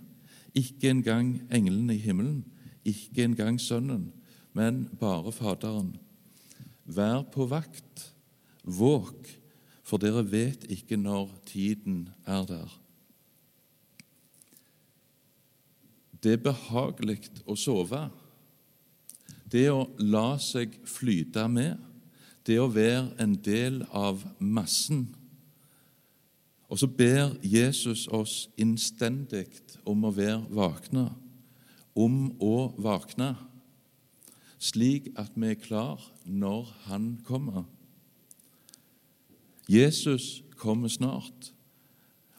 ikke 0.55 0.89
engang 0.89 1.41
englene 1.53 1.95
i 1.95 2.01
himmelen, 2.01 2.45
ikke 2.85 3.23
engang 3.23 3.59
Sønnen, 3.61 4.13
men 4.53 4.87
bare 4.99 5.31
Faderen. 5.31 5.97
Vær 6.85 7.25
på 7.33 7.45
vakt, 7.45 8.13
våk, 8.63 9.29
for 9.83 10.01
dere 10.01 10.23
vet 10.31 10.65
ikke 10.71 10.97
når 10.97 11.29
tiden 11.45 12.09
er 12.25 12.45
der. 12.49 12.79
Det 16.23 16.39
er 16.39 16.45
behagelig 16.45 17.19
å 17.45 17.53
sove. 17.53 18.07
Det 19.45 19.67
å 19.69 19.85
la 20.01 20.39
seg 20.41 20.73
flyte 20.89 21.45
med 21.51 21.77
det 22.45 22.59
å 22.61 22.69
være 22.71 23.09
en 23.21 23.35
del 23.45 23.81
av 23.91 24.21
massen. 24.39 25.07
Og 26.69 26.79
så 26.81 26.87
ber 26.87 27.35
Jesus 27.45 28.07
oss 28.07 28.49
innstendig 28.57 29.47
om 29.85 30.05
å 30.05 30.13
være 30.13 30.43
våkne, 30.49 31.09
om 31.95 32.33
å 32.41 32.73
våkne, 32.81 33.35
slik 34.59 35.11
at 35.19 35.35
vi 35.35 35.53
er 35.53 35.61
klar 35.61 36.01
når 36.25 36.71
Han 36.87 37.17
kommer. 37.25 37.65
Jesus 39.69 40.43
kommer 40.57 40.89
snart, 40.89 41.51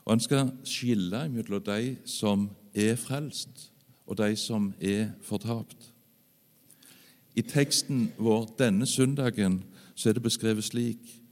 og 0.05 0.13
han 0.13 0.21
skal 0.21 0.51
skille 0.65 1.25
mellom 1.29 1.63
de 1.67 1.97
som 2.07 2.49
er 2.75 2.95
frelst, 2.97 3.73
og 4.07 4.19
de 4.19 4.37
som 4.39 4.71
er 4.81 5.11
fortapt. 5.23 5.91
I 7.35 7.43
teksten 7.43 8.13
vår 8.19 8.47
denne 8.59 8.87
søndagen 8.87 9.65
så 9.97 10.09
er 10.09 10.17
det 10.17 10.23
beskrevet 10.23 10.65
slik 10.65 11.23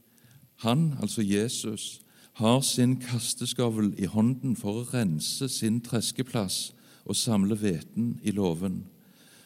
Han, 0.63 0.95
altså 1.01 1.21
Jesus, 1.21 2.01
har 2.33 2.61
sin 2.61 2.97
kasteskavl 2.99 3.93
i 3.97 4.05
hånden 4.05 4.55
for 4.55 4.81
å 4.81 4.87
rense 4.93 5.49
sin 5.51 5.81
treskeplass 5.83 6.73
og 7.05 7.15
samle 7.15 7.55
hveten 7.59 8.15
i 8.23 8.31
låven. 8.31 8.85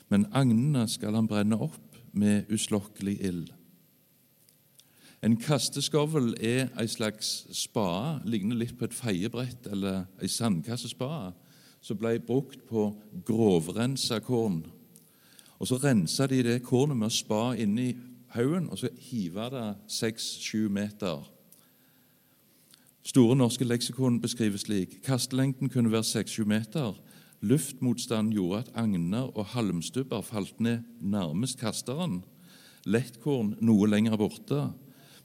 Men 0.10 0.26
agnene 0.34 0.88
skal 0.90 1.18
han 1.18 1.28
brenne 1.30 1.58
opp 1.58 1.98
med 2.14 2.50
uslokkelig 2.50 3.18
ild. 3.26 3.50
En 5.22 5.36
kasteskovl 5.38 6.32
er 6.40 6.70
ei 6.80 6.88
slags 6.88 7.44
spade, 7.52 8.22
ligner 8.26 8.56
litt 8.56 8.78
på 8.80 8.88
et 8.88 8.96
feiebrett 8.96 9.68
eller 9.68 10.06
ei 10.22 10.30
sandkassespade, 10.32 11.34
som 11.82 12.00
ble 12.00 12.16
brukt 12.24 12.64
på 12.70 12.90
grovrensa 13.28 14.22
korn. 14.24 14.64
Og 15.60 15.68
Så 15.68 15.78
rensa 15.78 16.28
de 16.28 16.44
det 16.44 16.64
kornet 16.64 16.98
med 16.98 17.12
å 17.12 17.14
spa 17.14 17.54
inni 17.56 17.92
haugen, 18.36 18.70
og 18.70 18.78
så 18.78 18.90
hive 18.98 19.50
det 19.54 19.68
seks-sju 19.88 20.70
meter. 20.70 21.26
Store 23.04 23.36
norske 23.36 23.66
leksikon 23.66 24.22
beskrives 24.22 24.68
slik 24.68 25.00
kastelengden 25.04 25.70
kunne 25.70 25.92
være 25.92 26.04
seks-sju 26.04 26.46
meter. 26.46 26.98
Luftmotstanden 27.42 28.34
gjorde 28.34 28.60
at 28.60 28.72
agner 28.76 29.32
og 29.38 29.46
halmstubber 29.46 30.22
falt 30.22 30.60
ned 30.60 30.84
nærmest 31.02 31.60
kasteren. 31.60 32.24
Lettkorn 32.86 33.56
noe 33.62 33.88
lenger 33.88 34.18
borte, 34.20 34.70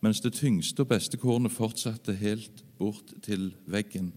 mens 0.00 0.20
det 0.20 0.34
tyngste 0.38 0.84
og 0.84 0.92
beste 0.94 1.18
kornet 1.18 1.52
fortsatte 1.52 2.14
helt 2.14 2.64
bort 2.78 3.14
til 3.22 3.52
veggen. 3.66 4.12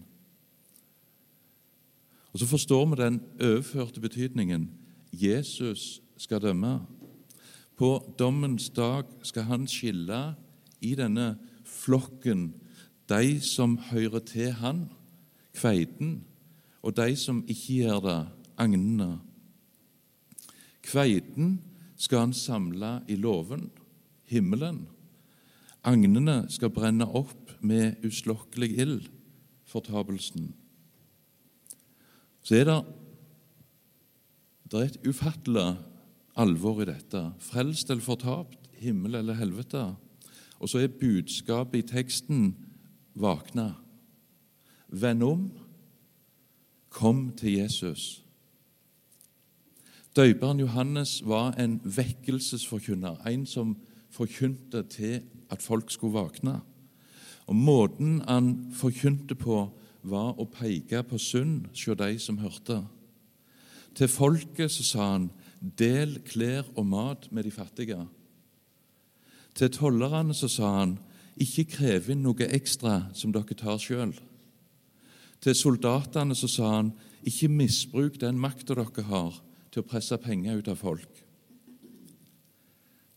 Og 2.32 2.38
Så 2.38 2.46
forstår 2.46 2.86
vi 2.86 3.02
den 3.02 3.20
overførte 3.40 4.00
betydningen. 4.00 4.70
Jesus 5.12 6.00
skal 6.16 6.42
dømme. 6.42 6.80
På 7.78 8.14
dommens 8.18 8.70
dag 8.74 9.06
skal 9.22 9.46
han 9.46 9.68
skille 9.70 10.18
i 10.82 10.96
denne 10.98 11.36
flokken 11.62 12.48
de 13.08 13.38
som 13.40 13.76
hører 13.92 14.24
til 14.26 14.50
han, 14.58 14.88
kveiten, 15.54 16.18
og 16.82 16.96
de 16.98 17.14
som 17.18 17.44
ikke 17.46 17.78
gjør 17.84 18.00
det, 18.04 18.18
agnene. 18.58 19.08
Kveiten 20.82 21.58
skal 21.98 22.26
han 22.26 22.34
samle 22.34 22.98
i 23.08 23.14
låven, 23.14 23.68
himmelen. 24.26 24.86
Agnene 25.86 26.40
skal 26.50 26.74
brenne 26.74 27.06
opp 27.06 27.52
med 27.62 28.02
uslokkelig 28.04 28.72
ild, 28.74 29.06
fortapelsen. 29.70 30.50
Så 32.42 32.58
er 32.58 32.66
det, 32.66 32.80
det 34.68 34.80
er 34.80 34.90
et 34.90 35.06
ufattelig 35.06 35.68
alvor 36.38 36.82
i 36.82 36.88
dette. 36.88 37.22
Frelst 37.42 37.90
eller 37.90 38.04
fortapt, 38.04 38.70
himmel 38.78 39.18
eller 39.18 39.38
helvete. 39.38 39.82
Og 40.58 40.70
så 40.70 40.82
er 40.82 40.94
budskapet 41.00 41.82
i 41.82 41.88
teksten 41.88 42.52
våkne. 43.18 43.72
Vend 44.88 45.22
om. 45.22 45.50
Kom 46.90 47.30
til 47.36 47.58
Jesus. 47.58 48.24
Døperen 50.16 50.60
Johannes 50.60 51.20
var 51.26 51.52
en 51.60 51.80
vekkelsesforkynner, 51.84 53.20
en 53.28 53.46
som 53.46 53.76
forkynte 54.10 54.82
til 54.90 55.20
at 55.50 55.62
folk 55.62 55.90
skulle 55.90 56.16
våkne. 56.16 56.60
Og 57.46 57.56
Måten 57.56 58.22
han 58.28 58.72
forkynte 58.74 59.34
på, 59.34 59.68
var 60.02 60.38
å 60.40 60.46
peke 60.48 61.02
på 61.02 61.18
synd 61.18 61.66
hos 61.70 61.98
de 61.98 62.18
som 62.18 62.38
hørte. 62.38 62.80
Til 63.94 64.08
folket 64.08 64.70
så 64.70 64.84
sa 64.84 65.06
han 65.12 65.30
Del 65.58 66.20
klær 66.22 66.68
og 66.76 66.86
mat 66.86 67.26
med 67.34 67.44
de 67.44 67.50
fattige. 67.50 67.98
Til 69.58 69.70
tollerne 69.74 70.34
så 70.36 70.48
sa 70.50 70.70
han, 70.78 70.98
ikke 71.38 71.66
krev 71.76 72.10
inn 72.12 72.22
noe 72.22 72.46
ekstra 72.46 73.08
som 73.14 73.32
dere 73.34 73.56
tar 73.58 73.78
sjøl. 73.82 74.14
Til 75.42 75.54
soldatene 75.54 76.34
så 76.38 76.50
sa 76.50 76.72
han, 76.76 76.92
ikke 77.26 77.50
misbruk 77.50 78.18
den 78.22 78.38
makta 78.38 78.74
dere 78.78 79.06
har 79.10 79.38
til 79.70 79.82
å 79.82 79.88
presse 79.88 80.18
penger 80.22 80.60
ut 80.62 80.70
av 80.70 80.78
folk. 80.80 81.24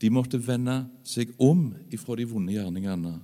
De 0.02 0.10
måtte 0.10 0.42
vende 0.42 0.88
seg 1.06 1.34
om 1.38 1.70
ifra 1.94 2.18
de 2.18 2.26
vonde 2.26 2.56
gjerningene. 2.56 3.20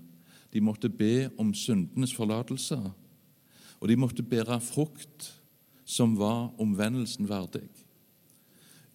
De 0.54 0.62
måtte 0.62 0.90
be 0.94 1.28
om 1.42 1.50
syndenes 1.58 2.14
forlatelse, 2.14 2.78
og 3.78 3.90
de 3.90 3.98
måtte 3.98 4.26
bære 4.26 4.60
frukt 4.62 5.32
som 5.86 6.16
var 6.18 6.54
omvendelsen 6.62 7.30
verdig. 7.30 7.66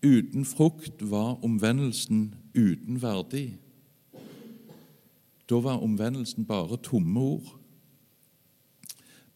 Uten 0.03 0.45
frukt 0.45 1.11
var 1.11 1.45
omvendelsen 1.45 2.35
uten 2.55 3.03
verdi. 3.03 3.57
Da 5.47 5.61
var 5.63 5.83
omvendelsen 5.83 6.47
bare 6.47 6.77
tomme 6.83 7.21
ord. 7.21 7.53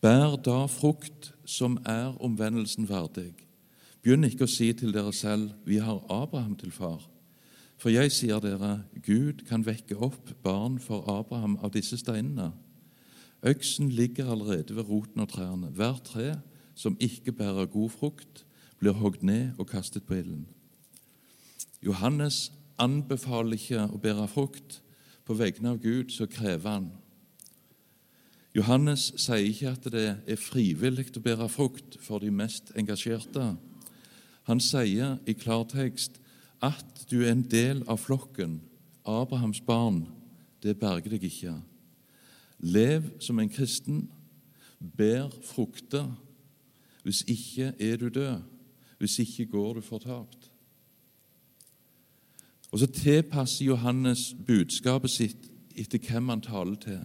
Bær 0.00 0.36
da 0.36 0.66
frukt 0.66 1.32
som 1.44 1.78
er 1.86 2.16
omvendelsen 2.18 2.88
verdig. 2.88 3.32
Begynn 4.02 4.26
ikke 4.26 4.46
å 4.46 4.50
si 4.50 4.72
til 4.72 4.92
dere 4.94 5.12
selv 5.12 5.52
'Vi 5.64 5.76
har 5.76 6.02
Abraham 6.10 6.56
til 6.56 6.70
far'. 6.70 7.08
For 7.76 7.90
jeg 7.90 8.12
sier 8.12 8.40
dere, 8.40 8.84
Gud 9.02 9.44
kan 9.46 9.66
vekke 9.66 9.96
opp 9.96 10.42
barn 10.42 10.78
for 10.78 11.04
Abraham 11.10 11.56
av 11.56 11.72
disse 11.72 11.96
steinene. 11.96 12.52
Øksen 13.42 13.90
ligger 13.90 14.30
allerede 14.30 14.76
ved 14.76 14.88
roten 14.88 15.20
av 15.20 15.26
trærne. 15.26 15.70
Hvert 15.70 16.04
tre 16.04 16.40
som 16.74 16.96
ikke 17.00 17.32
bærer 17.32 17.66
god 17.66 17.90
frukt, 17.90 18.44
blir 18.78 18.92
hogd 18.92 19.22
ned 19.22 19.52
og 19.58 19.66
kastet 19.66 20.06
på 20.06 20.14
ilden. 20.14 20.46
Johannes 21.86 22.50
anbefaler 22.82 23.56
ikke 23.56 23.86
å 23.86 24.00
bære 24.02 24.26
frukt. 24.30 24.80
På 25.26 25.34
vegne 25.34 25.74
av 25.74 25.80
Gud 25.82 26.12
så 26.14 26.26
krever 26.30 26.70
han. 26.70 26.90
Johannes 28.56 29.10
sier 29.20 29.44
ikke 29.44 29.72
at 29.74 29.88
det 29.92 30.06
er 30.16 30.40
frivillig 30.40 31.10
å 31.18 31.22
bære 31.22 31.48
frukt 31.52 31.98
for 32.00 32.22
de 32.22 32.30
mest 32.32 32.72
engasjerte. 32.78 33.54
Han 34.46 34.62
sier 34.62 35.18
i 35.26 35.34
klartekst 35.36 36.20
at 36.64 37.04
du 37.10 37.20
er 37.20 37.34
en 37.34 37.44
del 37.44 37.82
av 37.90 38.00
flokken, 38.00 38.60
Abrahams 39.06 39.60
barn. 39.60 40.06
Det 40.62 40.78
berger 40.78 41.12
deg 41.14 41.26
ikke. 41.28 41.54
Lev 42.58 43.10
som 43.20 43.38
en 43.38 43.50
kristen. 43.52 44.06
Bær 44.80 45.30
frukter. 45.44 46.08
Hvis 47.04 47.22
ikke 47.28 47.72
er 47.78 48.00
du 48.00 48.08
død. 48.08 48.42
Hvis 48.98 49.18
ikke 49.22 49.50
går 49.52 49.78
du 49.78 49.84
fortapt. 49.84 50.45
Og 52.72 52.78
Så 52.78 52.86
tilpasser 52.86 53.64
Johannes 53.64 54.34
budskapet 54.46 55.10
sitt 55.10 55.50
etter 55.76 55.98
hvem 55.98 56.28
han 56.28 56.40
taler 56.40 56.76
til. 56.80 57.00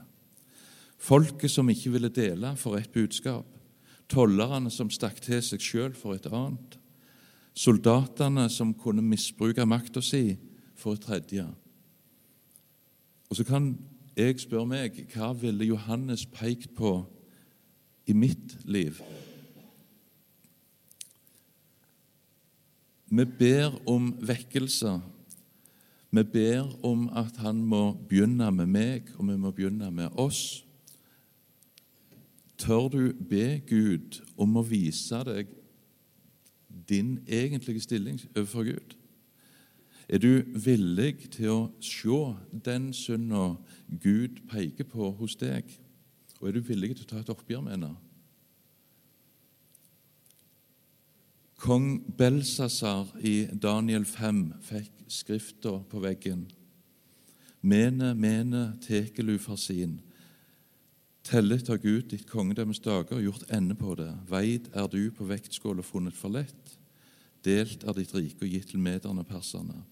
Folket 0.98 1.52
som 1.52 1.70
ikke 1.70 1.92
ville 1.92 2.10
dele, 2.10 2.56
for 2.56 2.78
et 2.78 2.90
budskap. 2.94 3.46
Tollerne 4.10 4.72
som 4.72 4.90
stakk 4.90 5.22
til 5.22 5.42
seg 5.42 5.62
sjøl, 5.62 5.94
for 5.98 6.14
et 6.14 6.28
annet. 6.30 6.78
Soldatene 7.54 8.50
som 8.50 8.74
kunne 8.74 9.02
misbruke 9.02 9.66
makta 9.66 10.02
si, 10.02 10.38
for 10.76 10.94
et 10.94 11.02
tredje. 11.02 11.48
Og 13.30 13.36
Så 13.36 13.44
kan 13.44 13.78
jeg 14.18 14.40
spørre 14.40 14.68
meg 14.68 14.98
hva 15.14 15.32
ville 15.34 15.66
Johannes 15.66 16.26
pekt 16.26 16.76
på 16.76 17.06
i 18.08 18.14
mitt 18.14 18.58
liv? 18.66 19.02
Vi 23.12 23.26
ber 23.26 23.74
om 23.88 24.14
vekkelse 24.22 25.00
vi 26.12 26.24
ber 26.24 26.86
om 26.86 27.08
at 27.16 27.38
han 27.40 27.64
må 27.64 27.94
begynne 28.10 28.52
med 28.52 28.68
meg, 28.68 29.12
og 29.16 29.28
vi 29.30 29.38
må 29.40 29.52
begynne 29.52 29.92
med 29.92 30.20
oss. 30.20 30.66
Tør 32.58 32.90
du 32.92 33.14
be 33.30 33.62
Gud 33.70 34.20
om 34.38 34.60
å 34.60 34.66
vise 34.68 35.24
deg 35.26 35.50
din 36.90 37.16
egentlige 37.28 37.82
stilling 37.82 38.20
overfor 38.36 38.68
Gud? 38.68 38.98
Er 40.12 40.20
du 40.20 40.44
villig 40.60 41.30
til 41.32 41.50
å 41.50 41.60
se 41.80 42.20
den 42.66 42.92
synda 42.94 43.54
Gud 44.04 44.44
peker 44.52 44.84
på 44.84 45.14
hos 45.16 45.38
deg? 45.40 45.64
Og 46.42 46.50
er 46.50 46.58
du 46.58 46.66
villig 46.68 46.98
til 46.98 47.06
å 47.06 47.12
ta 47.14 47.22
et 47.22 47.32
oppgjør 47.32 47.64
med 47.64 47.78
henne? 47.78 47.94
Kong 51.62 52.16
Belsasar 52.18 53.12
i 53.22 53.46
Daniel 53.54 54.02
5 54.06 54.38
fikk 54.66 55.04
skrifta 55.14 55.76
på 55.92 56.00
veggen. 56.02 56.48
Mene, 57.62 58.16
mene, 58.18 58.64
tekelu 58.82 59.36
farsin. 59.38 60.00
Tellet 61.22 61.70
har 61.70 61.78
Gud 61.84 62.08
ditt 62.10 62.26
kongedømmes 62.32 62.82
dager 62.82 63.20
og 63.20 63.28
gjort 63.28 63.54
ende 63.54 63.78
på 63.78 63.94
det. 64.00 64.10
Veid 64.32 64.72
er 64.74 64.90
du 64.90 65.12
på 65.14 65.28
vektskål 65.30 65.84
og 65.84 65.86
funnet 65.86 66.18
for 66.18 66.34
lett. 66.34 66.74
Delt 67.46 67.86
er 67.86 68.00
ditt 68.00 68.16
rike 68.18 68.42
og 68.42 68.56
gitt 68.56 68.72
til 68.74 68.82
mederne 68.82 69.28
perserne. 69.30 69.84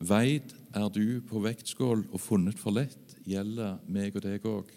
Veid 0.00 0.56
er 0.72 0.88
du 0.88 1.20
på 1.28 1.44
vektskål 1.44 2.06
og 2.08 2.16
funnet 2.16 2.56
for 2.56 2.78
lett, 2.80 3.18
gjelder 3.28 3.76
meg 3.92 4.16
og 4.16 4.24
deg 4.24 4.48
òg. 4.48 4.72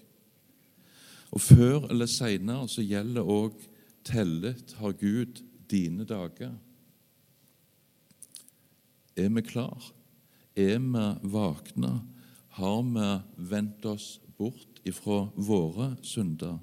Og 1.32 1.48
før 1.48 1.88
eller 1.88 2.12
seinere 2.12 2.68
så 2.68 2.84
gjelder 2.84 3.24
òg 3.24 3.56
tellet 4.04 4.76
har 4.84 5.00
Gud 5.00 5.40
dine 5.74 6.06
dager. 6.06 6.54
Er 9.18 9.30
vi 9.30 9.42
klar? 9.42 9.92
Er 10.56 10.80
vi 10.80 11.06
våkne? 11.30 11.94
Har 12.54 12.84
vi 12.86 13.08
vendt 13.50 13.86
oss 13.86 14.20
bort 14.38 14.82
ifra 14.86 15.28
våre 15.36 15.96
synder? 16.06 16.60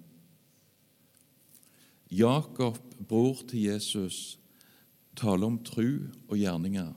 Jakob, 2.11 2.79
bror 3.09 3.39
til 3.47 3.69
Jesus, 3.69 4.39
taler 5.15 5.47
om 5.47 5.59
tru 5.63 6.11
og 6.29 6.37
gjerninger. 6.39 6.91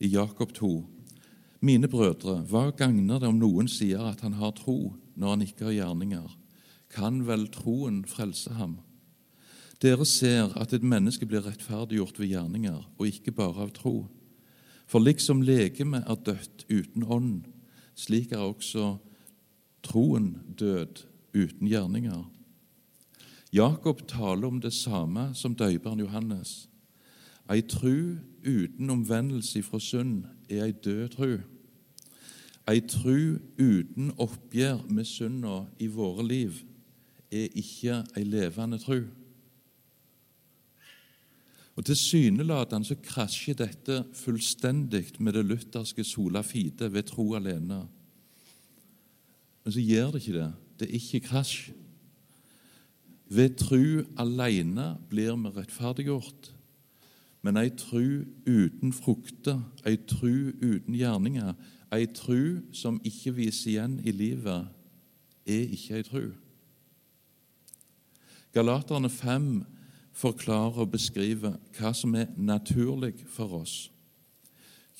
I 0.00 0.08
Jakob 0.12 0.52
2.: 0.56 0.84
Mine 1.60 1.88
brødre, 1.88 2.42
hva 2.48 2.70
gagner 2.72 3.20
det 3.20 3.28
om 3.28 3.40
noen 3.40 3.68
sier 3.68 4.04
at 4.10 4.20
han 4.24 4.36
har 4.40 4.52
tro, 4.56 4.94
når 5.16 5.28
han 5.28 5.42
ikke 5.44 5.68
har 5.68 5.76
gjerninger? 5.76 6.36
Kan 6.92 7.26
vel 7.28 7.48
troen 7.52 8.04
frelse 8.08 8.52
ham? 8.56 8.78
Dere 9.80 10.04
ser 10.04 10.52
at 10.60 10.74
et 10.76 10.84
menneske 10.84 11.24
blir 11.26 11.46
rettferdiggjort 11.46 12.18
ved 12.20 12.34
gjerninger, 12.34 12.82
og 12.98 13.06
ikke 13.06 13.32
bare 13.32 13.64
av 13.64 13.70
tro. 13.72 13.94
For 14.90 15.00
liksom 15.00 15.40
legemet 15.46 16.04
er 16.04 16.18
dødt 16.26 16.66
uten 16.68 17.06
ånd, 17.06 17.46
slik 17.96 18.32
er 18.32 18.44
også 18.44 18.98
troen 19.86 20.34
død 20.58 21.06
uten 21.32 21.70
gjerninger. 21.70 22.26
Jakob 23.52 24.02
taler 24.08 24.46
om 24.46 24.60
det 24.60 24.72
samme 24.76 25.30
som 25.34 25.54
døperen 25.56 26.02
Johannes. 26.04 26.68
Ei 27.50 27.62
tru 27.66 28.18
uten 28.46 28.90
omvendelse 28.90 29.62
fra 29.66 29.80
synd 29.82 30.26
er 30.50 30.68
ei 30.68 30.74
død 30.76 31.08
tru. 31.16 31.32
Ei 32.70 32.82
tru 32.84 33.40
uten 33.58 34.12
oppgjør 34.20 34.84
med 34.92 35.08
synda 35.08 35.64
i 35.80 35.88
våre 35.90 36.26
liv 36.26 36.60
er 37.32 37.48
ikke 37.58 38.02
ei 38.18 38.26
levende 38.26 38.78
tru. 38.78 39.00
Og 41.80 41.86
Tilsynelatende 41.88 42.84
så 42.90 42.94
krasjer 43.00 43.56
dette 43.56 44.02
fullstendig 44.12 45.14
med 45.16 45.32
det 45.32 45.46
lutherske 45.48 46.04
sola 46.04 46.42
fide 46.44 46.90
ved 46.92 47.06
tro 47.08 47.24
alene. 47.38 47.78
Men 49.64 49.72
så 49.72 49.80
gjør 49.80 50.10
det 50.12 50.20
ikke 50.20 50.34
det. 50.34 50.50
Det 50.76 50.88
er 50.88 50.98
ikke 50.98 51.20
krasj. 51.30 51.70
Ved 53.32 53.56
tru 53.56 54.04
alene 54.20 54.90
blir 55.08 55.32
vi 55.40 55.54
rettferdiggjort. 55.56 56.52
Men 57.40 57.56
ei 57.56 57.72
tru 57.72 58.26
uten 58.44 58.92
frukter, 58.92 59.64
ei 59.86 59.96
tru 59.96 60.52
uten 60.60 60.92
gjerninger, 60.92 61.54
ei 61.96 62.04
tru 62.12 62.60
som 62.76 63.00
ikke 63.08 63.38
viser 63.40 63.72
igjen 63.72 63.96
i 64.04 64.12
livet, 64.12 64.68
er 65.48 65.72
ikke 65.72 65.96
ei 65.96 66.04
tru. 66.04 66.24
Galaterne 68.52 69.08
5 69.08 69.79
forklare 70.20 70.82
og 70.84 70.92
beskrive 70.92 71.54
hva 71.78 71.92
som 71.96 72.14
er 72.18 72.30
naturlig 72.36 73.16
for 73.30 73.60
oss. 73.62 73.90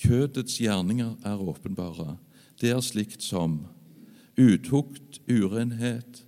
Kjødets 0.01 0.57
gjerninger 0.63 1.17
er 1.29 1.43
åpenbare. 1.45 2.17
Det 2.61 2.73
er 2.73 2.81
slikt 2.85 3.23
som 3.25 3.67
utukt, 4.41 5.21
urenhet, 5.29 6.25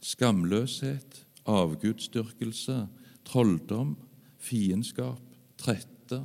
skamløshet, 0.00 1.24
avgudsdyrkelse, 1.46 2.86
trolldom, 3.26 3.96
fiendskap, 4.38 5.22
trette, 5.58 6.20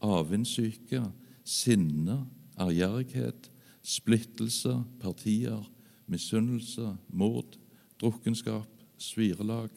avvindssyke, 0.00 1.02
sinne, 1.44 2.22
ærgjerrighet, 2.60 3.50
splittelse, 3.84 4.78
partier, 5.00 5.68
misunnelse, 6.06 6.96
mord, 7.08 7.58
drukkenskap, 8.00 8.68
svirelag 8.98 9.70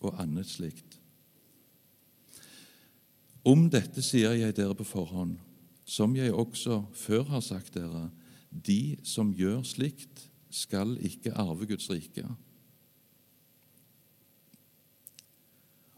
og 0.00 0.14
annet 0.22 0.50
slikt. 0.50 0.95
Om 3.46 3.68
dette 3.70 4.02
sier 4.02 4.34
jeg 4.34 4.56
dere 4.58 4.74
på 4.74 4.86
forhånd, 4.86 5.36
som 5.86 6.16
jeg 6.18 6.34
også 6.34 6.80
før 6.98 7.28
har 7.30 7.44
sagt 7.46 7.76
dere, 7.78 8.08
de 8.50 8.96
som 9.06 9.30
gjør 9.36 9.62
slikt, 9.66 10.24
skal 10.50 10.96
ikke 11.04 11.34
arve 11.36 11.68
Guds 11.68 11.86
rike. 11.92 12.24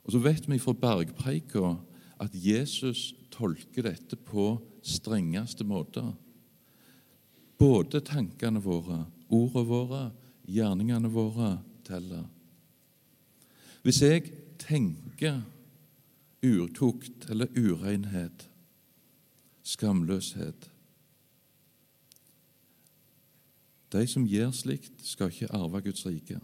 Og 0.05 0.13
Så 0.13 0.21
vet 0.25 0.49
vi 0.49 0.59
fra 0.59 0.73
bergpreika 0.73 1.77
at 2.21 2.33
Jesus 2.33 3.15
tolker 3.31 3.85
dette 3.85 4.17
på 4.17 4.57
strengeste 4.83 5.65
måte. 5.69 6.03
Både 7.59 8.01
tankene 8.01 8.61
våre, 8.65 9.05
ordene 9.29 9.69
våre, 9.69 10.03
gjerningene 10.49 11.11
våre 11.13 11.59
teller. 11.85 12.25
Hvis 13.85 14.01
jeg 14.03 14.33
tenker 14.59 15.43
urtukt 16.45 17.31
eller 17.31 17.51
urenhet, 17.59 18.49
skamløshet 19.63 20.71
De 23.93 24.05
som 24.07 24.27
gjør 24.29 24.51
slikt, 24.53 25.01
skal 25.01 25.33
ikke 25.33 25.49
arve 25.57 25.81
Guds 25.81 26.05
rike. 26.07 26.41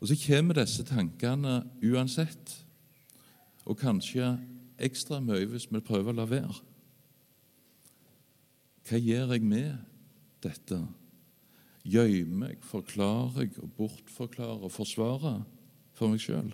Og 0.00 0.08
Så 0.08 0.16
kommer 0.26 0.54
disse 0.54 0.84
tankene 0.84 1.58
uansett, 1.84 2.64
og 3.64 3.78
kanskje 3.80 4.36
ekstra 4.78 5.20
mye 5.20 5.48
hvis 5.50 5.68
vi 5.72 5.80
prøver 5.80 6.12
å 6.12 6.20
la 6.20 6.26
være. 6.30 6.60
Hva 8.86 9.00
gjør 9.02 9.34
jeg 9.34 9.42
med 9.42 9.72
dette? 10.44 10.78
Gjemmer 11.86 12.52
jeg, 12.52 12.60
forklarer 12.62 13.44
jeg, 13.44 13.56
og 13.62 13.72
bortforklarer 13.76 14.62
og 14.68 14.72
forsvarer 14.72 15.42
for 15.96 16.12
meg 16.12 16.22
sjøl? 16.22 16.52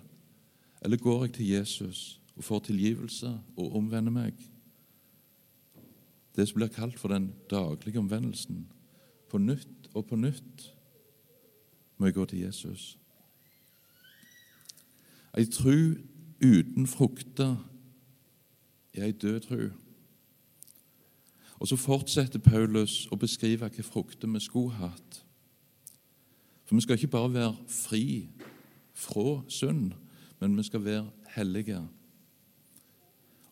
Eller 0.83 0.97
går 0.97 1.23
jeg 1.23 1.33
til 1.33 1.47
Jesus 1.47 2.21
og 2.35 2.43
får 2.43 2.59
tilgivelse 2.59 3.39
og 3.57 3.75
omvender 3.75 4.11
meg? 4.11 4.33
Det 6.35 6.47
som 6.49 6.57
blir 6.57 6.67
kalt 6.73 6.99
for 6.99 7.07
den 7.13 7.33
daglige 7.49 7.99
omvendelsen. 7.99 8.67
På 9.29 9.37
nytt 9.37 9.89
og 9.93 10.05
på 10.05 10.15
nytt 10.15 10.73
må 11.97 12.05
jeg 12.05 12.13
gå 12.13 12.25
til 12.25 12.39
Jesus. 12.39 12.97
Ei 15.37 15.45
tru 15.45 15.95
uten 16.43 16.87
frukter 16.87 17.55
er 18.93 19.05
ei 19.05 19.11
død 19.11 19.39
tru. 19.39 19.69
Og 21.59 21.67
Så 21.67 21.75
fortsetter 21.75 22.39
Paulus 22.39 23.07
å 23.11 23.15
beskrive 23.15 23.63
hvilke 23.63 23.83
frukter 23.83 24.27
vi 24.27 24.39
skulle 24.43 24.75
hatt. 24.75 25.23
For 26.65 26.75
vi 26.75 26.81
skal 26.81 26.97
ikke 26.97 27.07
bare 27.07 27.33
være 27.33 27.55
fri 27.69 28.29
fra 28.93 29.41
synd, 29.47 29.93
men 30.43 30.57
vi 30.57 30.63
skal 30.63 30.85
være 30.85 31.09
hellige. 31.35 31.87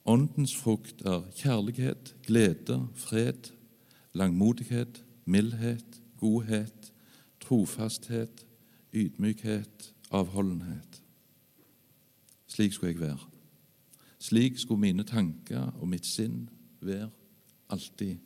Åndens 0.06 0.56
frukt 0.58 1.01
er 1.01 1.21
kjærlighet, 1.36 2.15
glede, 2.27 2.88
fred, 2.95 3.51
langmodighet, 4.13 5.06
mildhet, 5.25 6.01
godhet, 6.17 6.93
trofasthet, 7.39 8.47
ydmykhet, 8.93 9.93
avholdenhet. 10.12 11.04
Slik 12.47 12.73
skulle 12.73 12.91
jeg 12.91 12.99
være. 12.99 13.17
Slik 14.19 14.58
skulle 14.58 14.82
mine 14.82 15.04
tanker 15.04 15.71
og 15.80 15.88
mitt 15.88 16.06
sinn 16.06 16.49
være 16.82 17.10
alltid. 17.69 18.17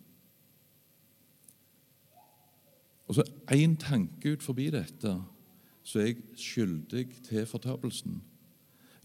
Og 3.08 3.16
så 3.16 3.24
én 3.52 3.78
tanke 3.78 4.34
ut 4.34 4.44
forbi 4.44 4.70
dette, 4.70 5.22
så 5.84 6.00
er 6.00 6.06
jeg 6.06 6.24
skyldig 6.36 7.12
til 7.24 7.46
fortapelsen. 7.46 8.24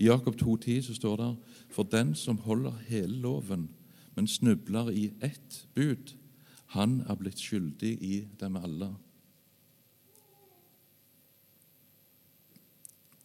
I 0.00 0.06
Jakob 0.08 0.34
2,10 0.40 0.80
så 0.82 0.94
står 0.96 1.16
det 1.16 1.36
For 1.68 1.82
den 1.82 2.14
som 2.14 2.38
holder 2.38 2.72
hele 2.88 3.20
loven, 3.20 3.68
men 4.16 4.26
snubler 4.26 4.88
i 4.90 5.12
ett 5.20 5.66
bud, 5.74 6.16
han 6.72 7.02
er 7.08 7.18
blitt 7.20 7.40
skyldig 7.40 7.98
i 8.00 8.14
dem 8.40 8.56
alle. 8.56 8.94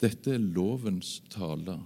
Dette 0.02 0.36
er 0.36 0.44
lovens 0.44 1.22
tale. 1.32 1.80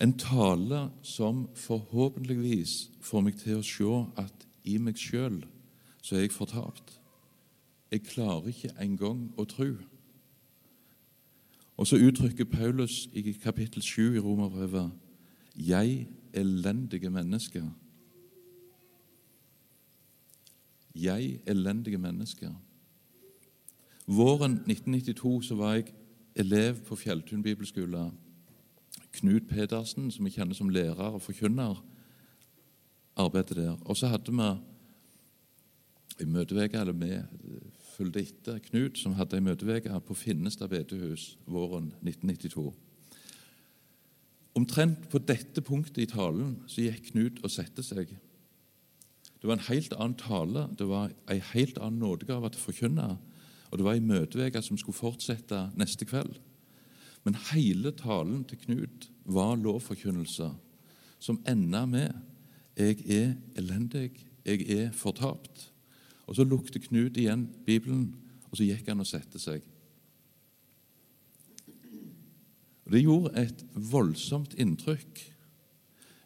En 0.00 0.12
tale 0.18 0.90
som 1.02 1.46
forhåpentligvis 1.56 2.90
får 3.00 3.24
meg 3.24 3.40
til 3.40 3.62
å 3.62 3.66
se 3.66 4.02
at 4.20 4.44
i 4.68 4.76
meg 4.76 5.00
sjøl 5.00 5.40
så 6.02 6.18
er 6.18 6.26
jeg 6.26 6.36
fortapt. 6.36 6.98
Jeg 7.88 8.04
klarer 8.12 8.52
ikke 8.52 8.76
engang 8.76 9.30
å 9.40 9.48
tro. 9.48 9.72
Og 11.78 11.86
så 11.86 11.96
uttrykker 11.96 12.44
Paulus 12.44 13.08
i 13.12 13.32
kapittel 13.32 13.82
7 13.82 14.14
i 14.14 14.18
Romerbrevet 14.18 14.90
'Jeg 15.56 16.08
elendige 16.34 17.10
menneske'. 17.10 17.70
Jeg 20.94 21.40
elendige 21.46 21.98
menneske. 21.98 22.54
Våren 24.06 24.52
1992 24.52 25.46
så 25.46 25.54
var 25.54 25.74
jeg 25.74 25.94
elev 26.34 26.74
på 26.74 26.96
Fjelltun 26.96 27.42
bibelskole. 27.42 28.12
Knut 29.12 29.48
Pedersen, 29.48 30.10
som 30.10 30.24
vi 30.24 30.30
kjenner 30.30 30.54
som 30.54 30.68
lærer 30.68 30.94
og 30.94 31.22
forkynner, 31.22 31.84
arbeidet 33.16 33.56
der. 33.56 33.76
Og 33.80 33.96
så 33.96 34.06
hadde 34.06 34.32
vi 34.32 34.60
i 36.22 36.24
møteveka, 36.24 36.80
eller 36.80 36.92
vi 36.92 37.20
fulgte 37.98 38.22
etter 38.22 38.60
Knut, 38.68 38.98
som 39.00 39.16
hadde 39.18 39.38
ei 39.38 39.42
møteuke 39.42 40.00
på 40.06 40.16
Finnestad 40.16 40.70
bedehus 40.70 41.32
våren 41.50 41.90
1992. 42.06 42.70
Omtrent 44.58 45.08
på 45.10 45.20
dette 45.22 45.62
punktet 45.62 46.04
i 46.04 46.10
talen 46.10 46.56
så 46.70 46.84
gikk 46.84 47.12
Knut 47.12 47.40
og 47.42 47.52
satte 47.52 47.82
seg. 47.86 48.12
Det 49.38 49.46
var 49.46 49.58
en 49.58 49.68
helt 49.68 49.94
annen 49.94 50.18
tale, 50.18 50.66
det 50.78 50.86
var 50.90 51.12
en 51.30 51.42
helt 51.52 51.78
annen 51.78 52.02
nådegave 52.02 52.50
til 52.50 52.62
å 52.62 52.66
forkynne. 52.68 53.08
Og 53.68 53.78
det 53.78 53.86
var 53.86 53.98
ei 53.98 54.02
møteuke 54.02 54.62
som 54.64 54.78
skulle 54.80 54.98
fortsette 54.98 55.68
neste 55.78 56.06
kveld. 56.08 56.38
Men 57.26 57.38
hele 57.50 57.92
talen 57.98 58.44
til 58.48 58.62
Knut 58.62 59.08
var 59.26 59.58
lovforkynnelse, 59.58 60.52
som 61.18 61.42
enda 61.46 61.84
med 61.86 62.14
'Jeg 62.78 63.10
er 63.10 63.34
elendig, 63.56 64.12
jeg 64.46 64.70
er 64.70 64.90
fortapt'. 64.90 65.70
Og 66.28 66.36
Så 66.36 66.44
lukte 66.44 66.78
Knut 66.78 67.16
igjen 67.16 67.48
Bibelen, 67.66 68.14
og 68.50 68.56
så 68.56 68.66
gikk 68.68 68.88
han 68.88 69.00
og 69.00 69.08
satte 69.08 69.40
seg. 69.40 69.64
Det 72.88 73.00
gjorde 73.02 73.32
et 73.36 73.64
voldsomt 73.74 74.54
inntrykk. 74.60 75.22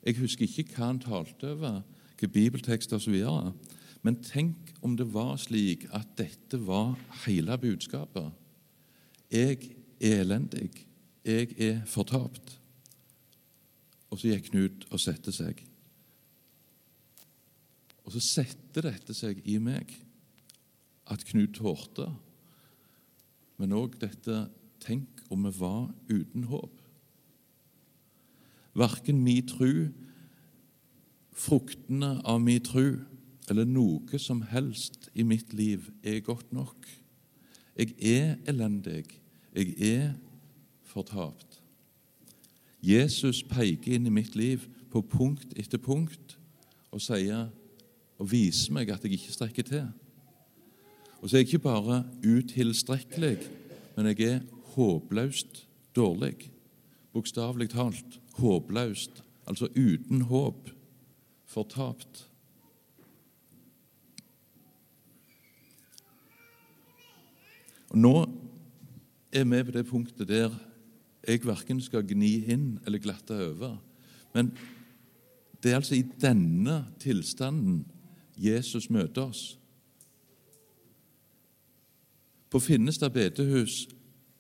Jeg 0.03 0.19
husker 0.19 0.47
ikke 0.47 0.77
hva 0.77 0.91
han 0.91 1.01
talte 1.03 1.55
over, 1.55 1.83
hva 2.19 2.31
bibeltekster 2.35 2.99
osv. 2.99 3.17
Men 4.03 4.19
tenk 4.27 4.75
om 4.83 4.97
det 4.99 5.07
var 5.15 5.37
slik 5.39 5.87
at 5.95 6.17
dette 6.19 6.59
var 6.67 6.97
hele 7.25 7.59
budskapet. 7.59 8.31
Jeg 9.31 9.59
er 10.01 10.23
elendig. 10.23 10.71
Jeg 11.25 11.55
er 11.59 11.85
fortapt. 11.87 12.59
Og 14.11 14.19
så 14.19 14.35
gikk 14.35 14.51
Knut 14.51 14.87
og 14.91 15.01
satte 15.01 15.35
seg. 15.35 15.63
Og 18.03 18.15
så 18.15 18.23
setter 18.25 18.89
dette 18.89 19.15
seg 19.15 19.41
i 19.49 19.59
meg 19.63 19.93
at 21.13 21.25
Knut 21.29 21.55
tålte, 21.59 22.09
men 23.61 23.75
òg 23.77 23.99
dette 24.03 24.47
Tenk 24.83 25.21
om 25.31 25.45
vi 25.47 25.53
var 25.61 25.93
uten 26.11 26.49
håp. 26.51 26.81
Verken 28.75 29.21
mi 29.23 29.37
tru, 29.47 29.93
fruktene 31.31 32.17
av 32.27 32.41
mi 32.43 32.57
tru 32.59 33.05
eller 33.51 33.69
noe 33.69 34.19
som 34.19 34.43
helst 34.51 35.09
i 35.15 35.23
mitt 35.27 35.53
liv 35.55 35.87
er 36.03 36.23
godt 36.25 36.51
nok. 36.51 36.89
Jeg 37.79 37.95
er 38.01 38.37
elendig. 38.49 39.07
Jeg 39.55 39.75
er 39.79 40.13
fortapt. 40.89 41.61
Jesus 42.83 43.43
peker 43.47 43.95
inn 43.95 44.09
i 44.09 44.15
mitt 44.15 44.35
liv 44.37 44.67
på 44.91 45.05
punkt 45.07 45.55
etter 45.55 45.79
punkt 45.79 46.37
og 46.91 47.03
sier 47.05 47.53
og 48.23 48.31
viser 48.31 48.71
meg 48.75 48.91
at 48.95 49.03
jeg 49.03 49.17
ikke 49.17 49.35
strekker 49.35 49.67
til. 49.67 49.87
Og 51.19 51.29
så 51.29 51.37
er 51.37 51.43
jeg 51.43 51.49
ikke 51.51 51.67
bare 51.67 52.03
utilstrekkelig, 52.23 53.37
men 53.97 54.11
jeg 54.13 54.29
er 54.29 54.43
håpløst 54.77 55.65
dårlig. 55.97 56.37
Bokstavelig 57.13 57.73
talt 57.75 58.21
håpløst, 58.39 59.23
altså 59.47 59.69
uten 59.75 60.23
håp, 60.31 60.71
fortapt. 61.51 62.29
Og 67.93 67.99
Nå 67.99 68.15
er 69.33 69.45
vi 69.45 69.65
på 69.67 69.75
det 69.75 69.87
punktet 69.89 70.31
der 70.31 70.55
jeg 71.23 71.43
verken 71.47 71.81
skal 71.83 72.07
gni 72.07 72.33
inn 72.51 72.79
eller 72.87 73.03
glatte 73.03 73.35
over. 73.51 73.77
Men 74.35 74.55
det 75.63 75.71
er 75.71 75.79
altså 75.79 75.99
i 75.99 76.07
denne 76.23 76.85
tilstanden 77.03 77.83
Jesus 78.37 78.91
møter 78.91 79.23
oss. 79.29 79.59
På 82.51 82.61
Finnestad 82.61 83.11
bedehus 83.11 83.87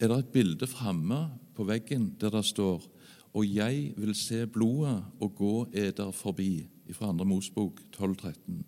er 0.00 0.10
det 0.10 0.18
et 0.18 0.32
bilde 0.34 0.66
framme 0.66 1.22
på 1.56 1.64
veggen 1.64 2.10
der 2.20 2.32
det 2.34 2.44
står 2.44 2.82
Og 3.32 3.46
jeg 3.48 3.94
vil 3.96 4.14
se 4.14 4.46
blodet 4.46 5.04
og 5.20 5.34
gå 5.34 5.66
eder 5.72 6.10
forbi, 6.10 6.68
fra 6.92 7.06
2. 7.06 7.24
Mosbok 7.24 7.80
12.13. 7.96 8.62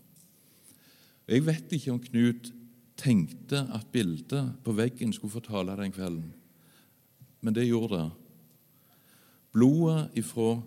Jeg 1.29 1.47
vet 1.47 1.73
ikke 1.73 1.93
om 1.93 2.01
Knut 2.01 2.53
tenkte 2.97 3.67
at 3.75 3.87
bildet 3.93 4.55
på 4.65 4.73
veggen 4.73 5.13
skulle 5.13 5.33
fortale 5.33 5.77
den 5.77 5.93
kvelden, 5.93 6.33
men 7.41 7.55
det 7.55 7.67
gjorde 7.69 7.99
det. 7.99 8.11
Blodet 9.53 10.09
ifra 10.17 10.63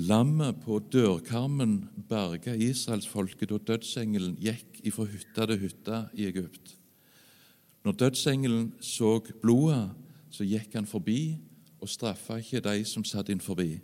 lammet 0.00 0.60
på 0.64 0.78
dørkarmen 0.92 1.88
berga 2.08 2.54
israelsfolket 2.56 3.50
da 3.50 3.58
dødsengelen 3.72 4.36
gikk 4.40 4.80
ifra 4.86 5.06
hytte 5.10 5.46
til 5.50 5.60
hytte 5.60 5.98
i 6.14 6.26
Egypt. 6.30 6.76
Når 7.84 7.96
dødsengelen 8.04 8.72
så 8.80 9.18
blodet, 9.42 9.90
så 10.30 10.44
gikk 10.44 10.74
han 10.74 10.86
forbi 10.86 11.38
og 11.80 11.88
straffa 11.88 12.38
ikke 12.40 12.62
de 12.64 12.84
som 12.84 13.04
satt 13.04 13.32
inn 13.32 13.42
forbi. 13.42 13.80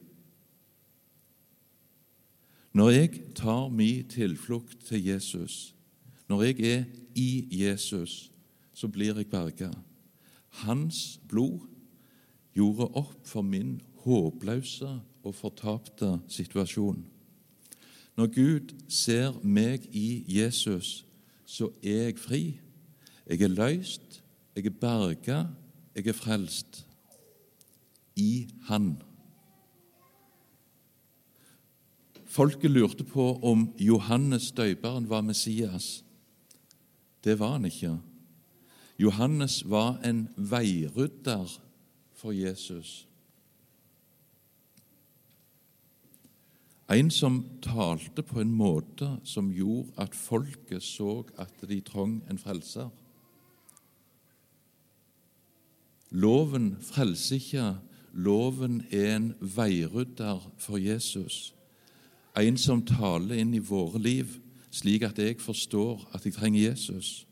Når 2.76 2.90
jeg 2.92 3.20
tar 3.34 3.68
min 3.72 4.04
tilflukt 4.08 4.84
til 4.84 5.04
Jesus, 5.04 5.74
når 6.28 6.42
jeg 6.42 6.60
er 6.60 6.84
i 7.14 7.48
Jesus, 7.50 8.30
så 8.74 8.88
blir 8.88 9.16
jeg 9.16 9.30
berga. 9.32 9.70
Hans 10.64 11.20
blod 11.28 11.64
gjorde 12.54 12.90
opp 12.92 13.24
for 13.24 13.42
min 13.42 13.78
håpløse 14.04 14.90
og 15.26 15.34
fortapte 15.34 16.16
situasjon. 16.30 17.02
Når 18.16 18.30
Gud 18.32 18.72
ser 18.88 19.34
meg 19.42 19.84
i 19.92 20.24
Jesus, 20.38 21.04
så 21.44 21.68
er 21.82 22.08
jeg 22.08 22.18
fri. 22.18 22.42
Jeg 23.26 23.42
er 23.42 23.52
løst, 23.52 24.22
jeg 24.56 24.66
er 24.70 24.78
berga, 24.80 25.42
jeg 25.94 26.06
er 26.06 26.16
frelst. 26.16 26.84
I 28.16 28.48
Han. 28.70 28.96
Folket 32.24 32.70
lurte 32.70 33.04
på 33.04 33.34
om 33.42 33.68
Johannes 33.80 34.50
døperen 34.52 35.08
var 35.08 35.20
Messias. 35.20 36.04
Det 37.24 37.38
var 37.38 37.56
han 37.56 37.64
ikke. 37.64 37.96
Johannes 38.98 39.62
var 39.70 40.00
en 40.04 40.28
veirydder 40.36 41.60
for 42.14 42.32
Jesus. 42.32 43.05
En 46.90 47.10
som 47.10 47.40
talte 47.62 48.22
på 48.22 48.40
en 48.40 48.52
måte 48.54 49.08
som 49.26 49.50
gjorde 49.50 49.90
at 49.98 50.14
folket 50.14 50.84
så 50.86 51.24
at 51.38 51.64
de 51.68 51.80
trong 51.80 52.20
en 52.30 52.38
frelser. 52.38 52.92
Loven 56.10 56.76
frelser 56.80 57.40
ikke, 57.40 57.66
loven 58.14 58.84
er 58.90 59.16
en 59.16 59.32
veirydder 59.40 60.46
for 60.62 60.78
Jesus. 60.78 61.52
En 62.38 62.56
som 62.56 62.84
taler 62.86 63.40
inn 63.42 63.54
i 63.56 63.64
våre 63.64 63.98
liv, 63.98 64.38
slik 64.70 65.02
at 65.08 65.18
jeg 65.18 65.40
forstår 65.42 66.06
at 66.14 66.24
jeg 66.24 66.36
trenger 66.36 66.68
Jesus. 66.68 67.26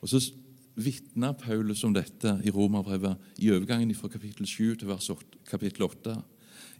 Og 0.00 0.08
Så 0.08 0.20
vitner 0.76 1.32
Paulus 1.32 1.84
om 1.84 1.94
dette 1.94 2.40
i 2.44 2.50
Romerbrevet 2.52 3.16
i 3.40 3.50
overgangen 3.50 3.94
fra 3.96 4.08
kapittel 4.12 4.46
7 4.46 4.76
til 4.76 4.88
vers 4.88 5.10
8, 5.10 5.24
kapittel 5.48 5.82
8. 5.82 6.16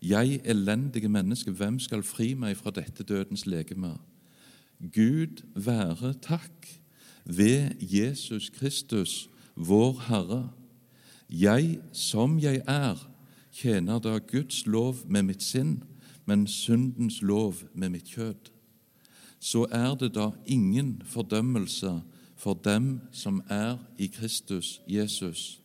Jeg, 0.02 0.40
elendige 0.44 1.08
menneske, 1.08 1.50
hvem 1.50 1.78
skal 1.78 2.02
fri 2.02 2.34
meg 2.34 2.56
fra 2.56 2.70
dette 2.70 3.04
dødens 3.04 3.46
legeme? 3.46 3.96
Gud 4.80 5.42
være 5.54 6.14
takk 6.22 6.68
ved 7.24 7.80
Jesus 7.80 8.50
Kristus, 8.50 9.28
vår 9.56 10.00
Herre. 10.08 10.50
Jeg 11.30 11.78
som 11.92 12.38
jeg 12.38 12.62
er, 12.66 13.08
tjener 13.52 13.98
da 13.98 14.18
Guds 14.18 14.66
lov 14.66 14.96
med 15.08 15.22
mitt 15.22 15.42
sinn 15.42 15.80
men 16.26 16.46
syndens 16.46 17.22
lov 17.22 17.54
med 17.74 17.88
mitt 17.88 18.10
kjød, 18.10 18.50
så 19.40 19.66
er 19.70 19.94
det 19.94 20.14
da 20.14 20.30
ingen 20.46 21.02
fordømmelse 21.06 22.00
for 22.36 22.54
dem 22.64 23.00
som 23.12 23.42
er 23.48 23.78
i 23.98 24.06
Kristus 24.06 24.80
Jesus. 24.88 25.60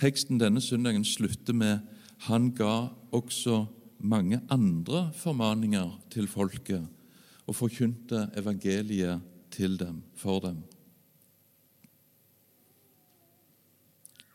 Teksten 0.00 0.40
denne 0.40 0.62
søndagen 0.64 1.04
slutter 1.04 1.52
med 1.52 1.78
han 2.24 2.50
ga 2.56 2.88
også 3.12 3.66
mange 3.98 4.40
andre 4.50 5.10
formaninger 5.12 5.90
til 6.10 6.28
folket 6.28 6.86
og 7.46 7.56
forkynte 7.56 8.30
evangeliet 8.36 9.20
til 9.50 9.78
dem, 9.78 10.02
for 10.14 10.40
dem. 10.40 10.62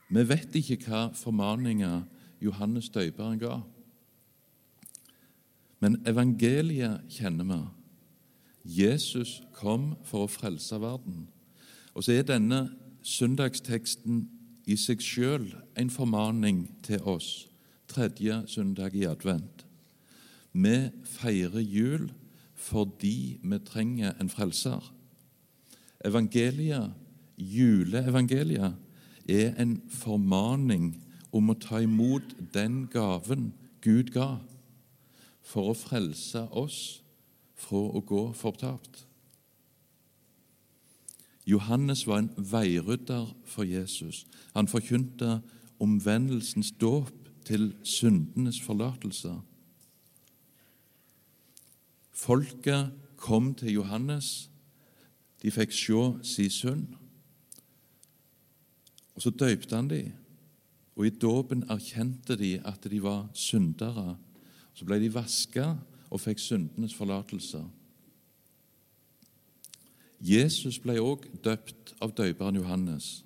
Vi 0.10 0.22
vet 0.30 0.56
ikke 0.56 0.78
hva 0.86 1.08
formaninger 1.18 2.04
Johannes 2.42 2.90
døperen 2.94 3.40
ga. 3.42 3.58
Men 5.82 5.98
evangeliet 6.06 7.02
kjenner 7.10 7.50
vi. 7.50 7.60
Jesus 8.84 9.42
kom 9.54 9.96
for 10.06 10.26
å 10.26 10.32
frelse 10.32 10.78
verden. 10.82 11.26
Og 11.94 12.06
så 12.06 12.20
er 12.20 12.28
denne 12.28 12.68
søndagsteksten 13.06 14.28
i 14.66 14.78
seg 14.80 15.02
sjøl 15.04 15.52
en 15.78 15.92
formaning 15.94 16.66
til 16.86 17.04
oss 17.06 17.46
tredje 17.88 18.42
søndag 18.50 18.96
i 18.98 19.06
advent. 19.08 19.66
Vi 20.52 20.76
feirer 21.06 21.62
jul 21.62 22.10
fordi 22.56 23.38
vi 23.44 23.60
trenger 23.68 24.16
en 24.20 24.30
frelser. 24.30 24.82
Evangeliet, 26.06 26.94
juleevangeliet, 27.38 28.76
er 29.30 29.54
en 29.62 29.78
formaning 29.90 30.94
om 31.34 31.50
å 31.52 31.58
ta 31.60 31.82
imot 31.84 32.36
den 32.54 32.86
gaven 32.94 33.52
Gud 33.84 34.14
ga, 34.14 34.38
for 35.46 35.72
å 35.74 35.78
frelse 35.78 36.46
oss 36.58 36.80
fra 37.60 37.82
å 37.98 38.02
gå 38.06 38.28
fortapt. 38.38 39.05
Johannes 41.46 42.08
var 42.08 42.18
en 42.18 42.32
veirydder 42.38 43.36
for 43.46 43.64
Jesus. 43.64 44.26
Han 44.56 44.68
forkynte 44.68 45.42
omvendelsens 45.80 46.72
dåp 46.72 47.12
til 47.46 47.76
syndenes 47.84 48.62
forlatelse. 48.62 49.34
Folket 52.12 52.92
kom 53.18 53.54
til 53.56 53.74
Johannes. 53.74 54.50
De 55.44 55.52
fikk 55.52 55.74
se 55.76 56.02
sin 56.24 56.50
synd. 56.50 56.88
Og 59.16 59.22
Så 59.22 59.30
døypte 59.30 59.76
han 59.76 59.90
dem, 59.90 60.12
og 60.96 61.06
i 61.08 61.10
dåpen 61.10 61.64
erkjente 61.70 62.36
de 62.36 62.62
at 62.66 62.88
de 62.92 63.04
var 63.04 63.30
syndere. 63.34 64.18
Så 64.74 64.86
ble 64.86 65.00
de 65.00 65.14
vaska 65.14 65.76
og 66.10 66.20
fikk 66.20 66.40
syndenes 66.40 66.94
forlatelse. 66.96 67.64
Jesus 70.26 70.80
ble 70.82 70.98
også 71.02 71.30
døpt 71.44 71.94
av 72.02 72.14
døperen 72.18 72.58
Johannes. 72.58 73.24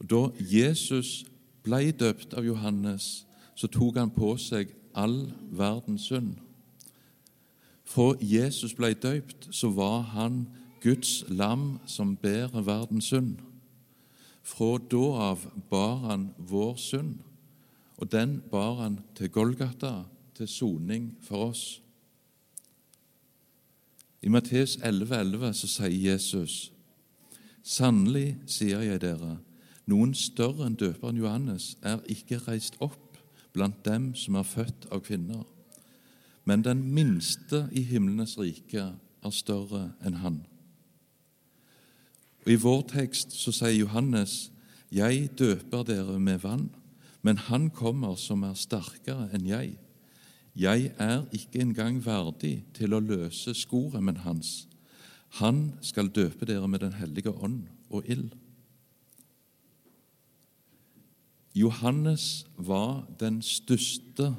Og 0.00 0.08
Da 0.10 0.22
Jesus 0.38 1.24
ble 1.62 1.92
døpt 1.92 2.34
av 2.34 2.44
Johannes, 2.44 3.26
så 3.54 3.68
tok 3.70 4.00
han 4.00 4.10
på 4.10 4.34
seg 4.40 4.72
all 4.94 5.30
verdens 5.54 6.08
synd. 6.10 6.34
Fra 7.84 8.14
Jesus 8.18 8.74
ble 8.74 8.94
døpt, 8.94 9.50
så 9.54 9.70
var 9.70 10.00
han 10.16 10.46
Guds 10.82 11.22
lam 11.28 11.78
som 11.86 12.16
bærer 12.16 12.64
verdens 12.66 13.12
synd. 13.12 13.36
Fra 14.42 14.78
da 14.90 15.04
av 15.30 15.46
bar 15.70 16.00
han 16.08 16.32
vår 16.38 16.74
synd, 16.76 17.20
og 17.96 18.10
den 18.10 18.40
bar 18.50 18.80
han 18.82 18.98
til 19.14 19.30
Golgata, 19.30 20.02
til 20.34 20.48
soning 20.48 21.12
for 21.22 21.52
oss. 21.52 21.82
I 24.22 24.28
Matteus 24.28 24.76
11,11 24.76 25.14
11 25.14 25.54
så 25.54 25.68
sier 25.68 26.12
Jesus.: 26.12 26.72
Sannelig 27.62 28.36
sier 28.46 28.82
jeg 28.82 29.00
dere, 29.02 29.38
noen 29.90 30.14
større 30.14 30.68
enn 30.68 30.78
døperen 30.78 31.18
Johannes 31.18 31.72
er 31.82 31.98
ikke 32.10 32.38
reist 32.46 32.78
opp 32.80 33.18
blant 33.52 33.82
dem 33.84 34.12
som 34.14 34.38
er 34.38 34.46
født 34.46 34.86
av 34.94 35.02
kvinner, 35.06 35.42
men 36.44 36.62
den 36.62 36.84
minste 36.94 37.66
i 37.72 37.82
himlenes 37.82 38.36
rike 38.38 38.92
er 38.94 39.34
større 39.34 39.90
enn 40.06 40.22
han. 40.22 40.40
Og 42.46 42.54
I 42.54 42.58
vår 42.62 42.82
tekst 42.94 43.34
så 43.38 43.52
sier 43.54 43.74
Johannes, 43.74 44.50
'Jeg 44.90 45.38
døper 45.38 45.82
dere 45.82 46.18
med 46.20 46.38
vann, 46.38 46.70
men 47.22 47.36
Han 47.36 47.70
kommer 47.70 48.14
som 48.16 48.42
er 48.42 48.54
sterkere 48.54 49.30
enn 49.32 49.46
jeg.' 49.46 49.78
'Jeg 50.54 50.94
er 50.98 51.24
ikke 51.32 51.60
engang 51.60 52.04
verdig 52.04 52.64
til 52.74 52.94
å 52.94 53.00
løse 53.00 53.54
skoremmen 53.54 54.16
hans.' 54.16 54.68
'Han 55.38 55.72
skal 55.80 56.08
døpe 56.08 56.44
dere 56.44 56.68
med 56.68 56.80
Den 56.80 56.92
hellige 56.92 57.30
ånd 57.30 57.68
og 57.90 58.04
ild.' 58.08 58.36
Johannes 61.54 62.46
var 62.56 63.06
den 63.20 63.42
største 63.42 64.36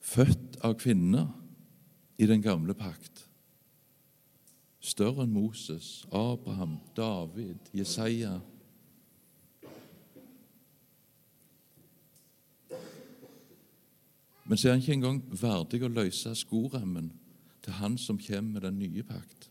født 0.00 0.56
av 0.60 0.74
kvinner 0.74 1.28
i 2.18 2.26
den 2.26 2.42
gamle 2.42 2.74
pakt 2.74 3.28
større 4.82 5.24
enn 5.24 5.34
Moses, 5.34 6.02
Abraham, 6.10 6.78
David, 6.96 7.70
Jesaja. 7.74 8.40
Men 14.52 14.58
så 14.58 14.68
er 14.68 14.72
han 14.72 14.80
ikke 14.82 14.92
engang 14.92 15.18
verdig 15.40 15.78
å 15.80 15.88
løse 15.88 16.34
skoremmen 16.36 17.06
til 17.64 17.72
han 17.72 17.94
som 17.96 18.18
kommer 18.20 18.58
med 18.58 18.66
den 18.66 18.82
nye 18.82 19.00
pakt. 19.02 19.46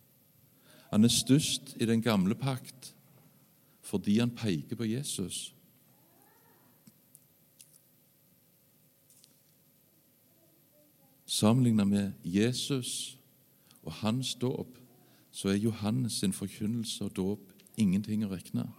Han 0.92 1.02
er 1.02 1.10
størst 1.10 1.72
i 1.82 1.88
den 1.90 2.04
gamle 2.06 2.38
pakt 2.38 2.92
fordi 3.82 4.20
han 4.20 4.36
peker 4.38 4.78
på 4.78 4.86
Jesus. 4.86 5.56
Sammenlignet 11.26 11.88
med 11.88 12.14
Jesus 12.22 13.18
og 13.82 13.98
hans 14.04 14.36
dåp, 14.36 14.78
så 15.32 15.50
er 15.50 15.64
Johannes 15.66 16.22
sin 16.22 16.34
forkynnelse 16.34 17.10
og 17.10 17.16
dåp 17.18 17.52
ingenting 17.74 18.30
å 18.30 18.36
regne. 18.38 18.70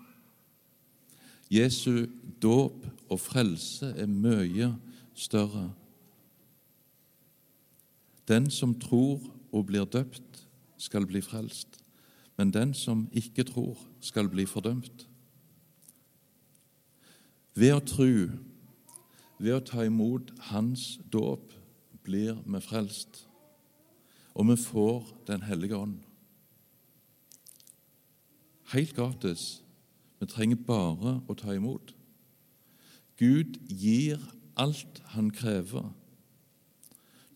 Jesu 1.50 2.06
dåp 2.38 2.86
og 3.10 3.20
frelse 3.20 3.90
er 3.98 4.06
mye 4.06 4.76
større. 5.18 5.72
Den 8.28 8.50
som 8.50 8.74
tror 8.80 9.20
og 9.52 9.66
blir 9.66 9.84
døpt, 9.84 10.46
skal 10.78 11.06
bli 11.06 11.20
frelst, 11.22 11.78
men 12.36 12.50
den 12.50 12.74
som 12.74 13.06
ikke 13.12 13.44
tror, 13.46 13.78
skal 14.00 14.28
bli 14.28 14.46
fordømt. 14.46 15.06
Ved 17.54 17.74
å 17.76 17.82
tro, 17.86 18.12
ved 19.38 19.54
å 19.54 19.64
ta 19.66 19.84
imot 19.86 20.32
Hans 20.50 20.96
dåp, 21.12 21.52
blir 22.02 22.40
vi 22.42 22.60
frelst, 22.64 23.26
og 24.34 24.48
vi 24.48 24.56
får 24.56 25.12
Den 25.26 25.42
hellige 25.42 25.76
ånd. 25.76 26.00
Helt 28.72 28.94
gratis. 28.96 29.62
Vi 30.18 30.26
trenger 30.26 30.56
bare 30.56 31.18
å 31.28 31.34
ta 31.36 31.52
imot. 31.52 31.92
Gud 33.20 33.58
gir 33.68 34.22
alt 34.56 35.02
han 35.12 35.30
krever. 35.30 35.90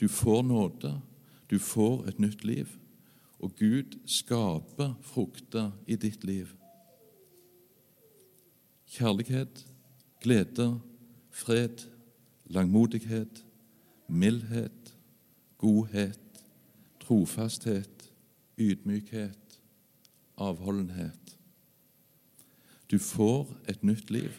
Du 0.01 0.09
får 0.09 0.43
nåde, 0.43 1.01
du 1.51 1.59
får 1.59 2.09
et 2.09 2.19
nytt 2.19 2.45
liv, 2.45 2.69
og 3.39 3.55
Gud 3.57 3.99
skaper 4.07 4.95
frukter 5.03 5.73
i 5.87 5.97
ditt 5.97 6.25
liv. 6.25 6.49
Kjærlighet, 8.87 9.67
glede, 10.23 10.81
fred, 11.31 11.89
langmodighet, 12.45 13.45
mildhet, 14.09 14.97
godhet, 15.59 16.45
trofasthet, 17.01 18.13
ydmykhet, 18.59 19.61
avholdenhet. 20.37 21.39
Du 22.91 22.99
får 22.99 23.57
et 23.69 23.83
nytt 23.85 24.11
liv. 24.11 24.31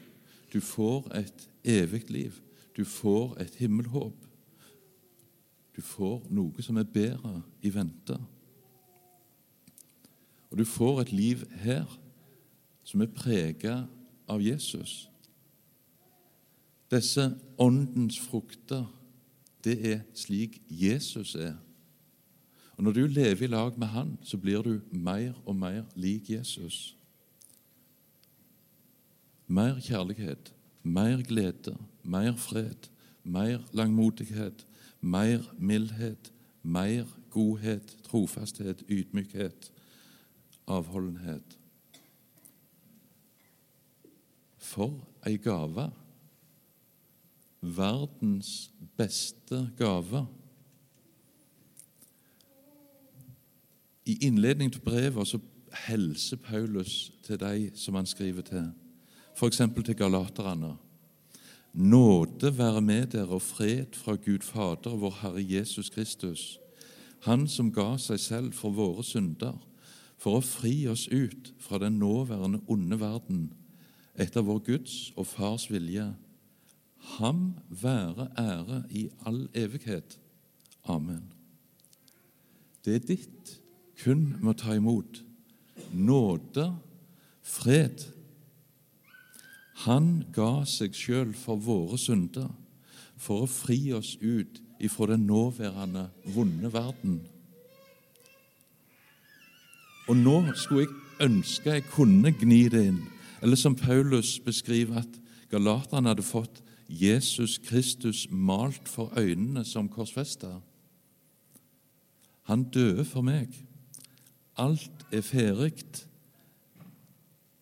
Du 0.54 0.62
får 0.62 1.12
et 1.16 1.50
evig 1.64 2.10
liv. 2.12 2.40
Du 2.78 2.86
får 2.86 3.38
et 3.42 3.56
himmelhåp. 3.56 4.27
Du 5.78 5.82
får 5.86 6.24
noe 6.34 6.64
som 6.66 6.80
er 6.82 6.90
bedre 6.90 7.44
i 7.62 7.70
vente. 7.70 8.18
Og 10.50 10.58
du 10.58 10.66
får 10.66 11.04
et 11.04 11.12
liv 11.14 11.44
her 11.62 11.86
som 12.88 13.04
er 13.04 13.14
preget 13.14 13.86
av 14.28 14.42
Jesus. 14.42 15.06
Disse 16.90 17.30
åndens 17.60 18.18
frukter, 18.20 18.88
det 19.64 19.78
er 19.86 20.04
slik 20.16 20.62
Jesus 20.70 21.36
er. 21.36 21.58
Og 22.78 22.84
Når 22.84 22.92
du 22.92 23.08
lever 23.08 23.44
i 23.44 23.48
lag 23.48 23.78
med 23.80 23.88
Han, 23.88 24.18
så 24.24 24.38
blir 24.38 24.62
du 24.62 24.82
mer 24.92 25.34
og 25.46 25.56
mer 25.56 25.84
lik 25.96 26.30
Jesus. 26.30 26.96
Mer 29.48 29.80
kjærlighet, 29.80 30.54
mer 30.84 31.22
glede, 31.22 31.78
mer 32.04 32.36
fred, 32.36 32.90
mer 33.24 33.60
langmodighet, 33.74 34.66
mer 35.02 35.54
mildhet, 35.58 36.34
mer 36.64 37.06
godhet, 37.30 37.98
trofasthet, 38.04 38.84
ydmykhet, 38.90 39.72
avholdenhet. 40.68 41.58
For 44.58 45.08
ei 45.26 45.38
gave! 45.38 45.92
Verdens 47.62 48.72
beste 48.98 49.72
gave. 49.78 50.28
I 54.06 54.18
innledning 54.22 54.72
til 54.74 54.82
brevet 54.82 55.28
så 55.28 55.40
helser 55.88 56.38
Paulus 56.38 57.12
til 57.24 57.40
de 57.40 57.72
som 57.76 57.96
han 57.96 58.06
skriver 58.06 58.42
til, 58.42 58.72
f.eks. 59.36 59.62
til 59.86 59.96
galaterne. 59.96 60.78
Nåde 61.78 62.58
være 62.58 62.82
med 62.82 63.12
dere 63.14 63.38
og 63.38 63.42
fred 63.42 63.94
fra 63.94 64.16
Gud 64.16 64.42
Fader 64.42 64.96
og 64.96 65.02
vår 65.02 65.18
Herre 65.22 65.44
Jesus 65.46 65.90
Kristus, 65.94 66.60
Han 67.22 67.48
som 67.48 67.70
ga 67.74 67.98
seg 68.02 68.20
selv 68.20 68.54
for 68.54 68.74
våre 68.74 69.04
synder, 69.06 69.60
for 70.18 70.40
å 70.40 70.46
fri 70.46 70.88
oss 70.90 71.06
ut 71.14 71.52
fra 71.62 71.78
den 71.78 72.00
nåværende 72.02 72.64
onde 72.66 72.98
verden, 72.98 73.52
etter 74.18 74.42
vår 74.42 74.64
Guds 74.66 74.96
og 75.16 75.28
Fars 75.30 75.68
vilje. 75.70 76.08
Ham 77.20 77.54
være 77.70 78.32
ære 78.42 78.84
i 78.90 79.08
all 79.26 79.46
evighet. 79.54 80.18
Amen. 80.84 81.30
Det 82.86 82.96
er 82.96 83.06
ditt 83.06 83.58
kun 84.02 84.32
må 84.42 84.58
ta 84.58 84.74
imot. 84.74 85.22
Nåde, 85.94 86.72
fred. 87.42 88.02
Han 89.86 90.26
ga 90.34 90.64
seg 90.66 90.96
sjøl 90.98 91.34
for 91.38 91.60
våre 91.62 92.00
synder, 92.02 92.50
for 93.18 93.46
å 93.46 93.50
fri 93.50 93.92
oss 93.94 94.16
ut 94.22 94.62
ifra 94.82 95.12
den 95.12 95.26
nåværende 95.30 96.08
vonde 96.34 96.72
verden. 96.74 97.20
Og 100.08 100.18
nå 100.18 100.40
skulle 100.56 100.88
jeg 100.88 101.28
ønske 101.28 101.74
jeg 101.74 101.86
kunne 101.92 102.32
gni 102.34 102.64
det 102.74 102.84
inn, 102.92 103.04
eller 103.42 103.60
som 103.60 103.76
Paulus 103.78 104.38
beskriver 104.42 105.02
at 105.04 105.20
galaterne 105.52 106.14
hadde 106.14 106.26
fått 106.26 106.64
Jesus 106.88 107.58
Kristus 107.58 108.26
malt 108.32 108.88
for 108.88 109.14
øynene 109.20 109.66
som 109.66 109.90
korsfester. 109.90 110.62
Han 112.48 112.64
døde 112.72 113.06
for 113.06 113.22
meg. 113.22 113.52
Alt 114.58 115.06
er 115.12 115.22
ferdig. 115.22 115.84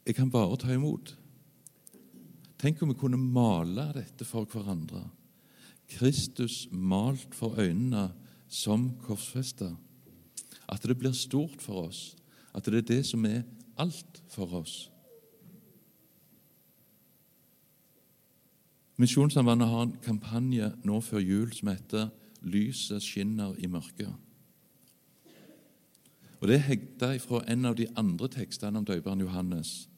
Jeg 0.06 0.16
kan 0.16 0.30
bare 0.32 0.58
ta 0.62 0.72
imot. 0.74 1.16
Tenk 2.66 2.82
om 2.82 2.90
vi 2.90 2.98
kunne 2.98 3.18
male 3.22 3.92
dette 3.94 4.26
for 4.26 4.48
hverandre. 4.50 5.04
Kristus 5.86 6.64
malt 6.72 7.36
for 7.38 7.60
øynene 7.62 8.08
som 8.50 8.88
korsfesta. 9.06 9.68
At 10.66 10.82
det 10.82 10.98
blir 10.98 11.14
stort 11.14 11.62
for 11.62 11.86
oss. 11.92 12.16
At 12.58 12.66
det 12.66 12.80
er 12.82 12.88
det 12.90 13.06
som 13.06 13.26
er 13.30 13.44
alt 13.78 14.24
for 14.34 14.50
oss. 14.64 14.90
Misjonssambandet 18.98 19.70
har 19.70 19.86
en 19.86 19.98
kampanje 20.02 20.74
nå 20.84 21.02
før 21.06 21.22
jul 21.22 21.54
som 21.54 21.68
heter 21.68 22.10
'Lyset 22.42 23.04
skinner 23.04 23.54
i 23.60 23.68
mørket'. 23.68 24.16
Og 26.42 26.48
Det 26.48 26.56
er 26.56 26.68
hegta 26.74 27.18
fra 27.18 27.44
en 27.48 27.66
av 27.66 27.76
de 27.76 27.88
andre 27.96 28.28
tekstene 28.28 28.78
om 28.78 28.86
døperen 28.86 29.20
Johannes, 29.20 29.90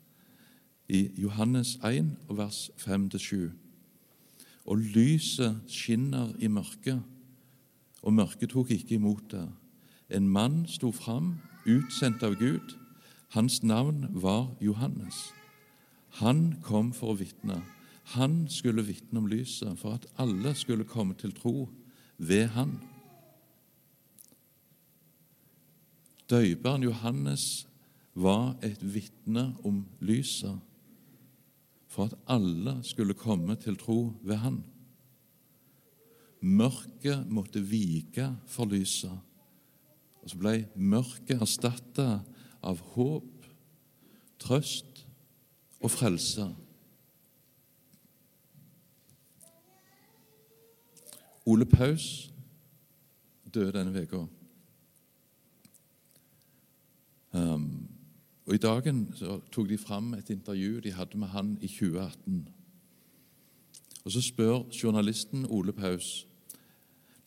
i 0.90 1.12
Johannes 1.18 1.80
1, 1.84 2.16
vers 2.30 2.72
5-7. 2.78 3.50
Og 4.66 4.78
lyset 4.78 5.62
skinner 5.68 6.34
i 6.40 6.48
mørket, 6.48 7.02
og 8.02 8.14
mørket 8.14 8.50
tok 8.50 8.72
ikke 8.72 8.96
imot 8.96 9.32
det. 9.32 9.48
En 10.10 10.30
mann 10.30 10.66
sto 10.68 10.92
fram, 10.92 11.36
utsendt 11.68 12.24
av 12.24 12.38
Gud. 12.40 12.76
Hans 13.36 13.64
navn 13.64 14.08
var 14.12 14.56
Johannes. 14.62 15.34
Han 16.22 16.56
kom 16.64 16.94
for 16.96 17.12
å 17.12 17.20
vitne. 17.20 17.62
Han 18.16 18.46
skulle 18.48 18.86
vitne 18.88 19.20
om 19.20 19.28
lyset, 19.28 19.76
for 19.80 19.98
at 20.00 20.08
alle 20.18 20.56
skulle 20.56 20.88
komme 20.88 21.18
til 21.20 21.36
tro 21.36 21.68
ved 22.18 22.48
han. 22.56 22.78
Døperen 26.30 26.84
Johannes 26.84 27.68
var 28.16 28.56
et 28.64 28.80
vitne 28.82 29.54
om 29.64 29.86
lyset, 30.00 30.58
for 31.88 32.10
at 32.10 32.18
alle 32.28 32.78
skulle 32.84 33.16
komme 33.18 33.56
til 33.56 33.78
tro 33.80 34.14
ved 34.22 34.36
han. 34.36 34.64
Mørket 36.42 37.26
måtte 37.32 37.64
vike 37.64 38.28
for 38.46 38.70
lyset, 38.70 39.16
og 40.22 40.30
så 40.30 40.38
ble 40.38 40.54
mørket 40.76 41.42
erstatta 41.42 42.20
av 42.62 42.82
håp, 42.94 43.48
trøst 44.40 45.06
og 45.82 45.92
frelse. 45.92 46.48
Ole 51.48 51.66
Paus 51.66 52.28
døde 53.54 53.72
denne 53.72 54.04
uka. 54.04 54.26
Um, 57.32 57.77
og 58.48 58.56
I 58.56 58.58
dagen 58.58 59.12
så 59.16 59.40
tok 59.52 59.70
de 59.70 59.78
fram 59.78 60.14
et 60.14 60.30
intervju 60.30 60.80
de 60.80 60.94
hadde 60.96 61.18
med 61.18 61.28
han 61.28 61.58
i 61.62 61.68
2018. 61.68 62.48
Og 64.06 64.12
Så 64.12 64.22
spør 64.22 64.64
journalisten 64.84 65.46
Ole 65.50 65.74
Paus 65.74 66.28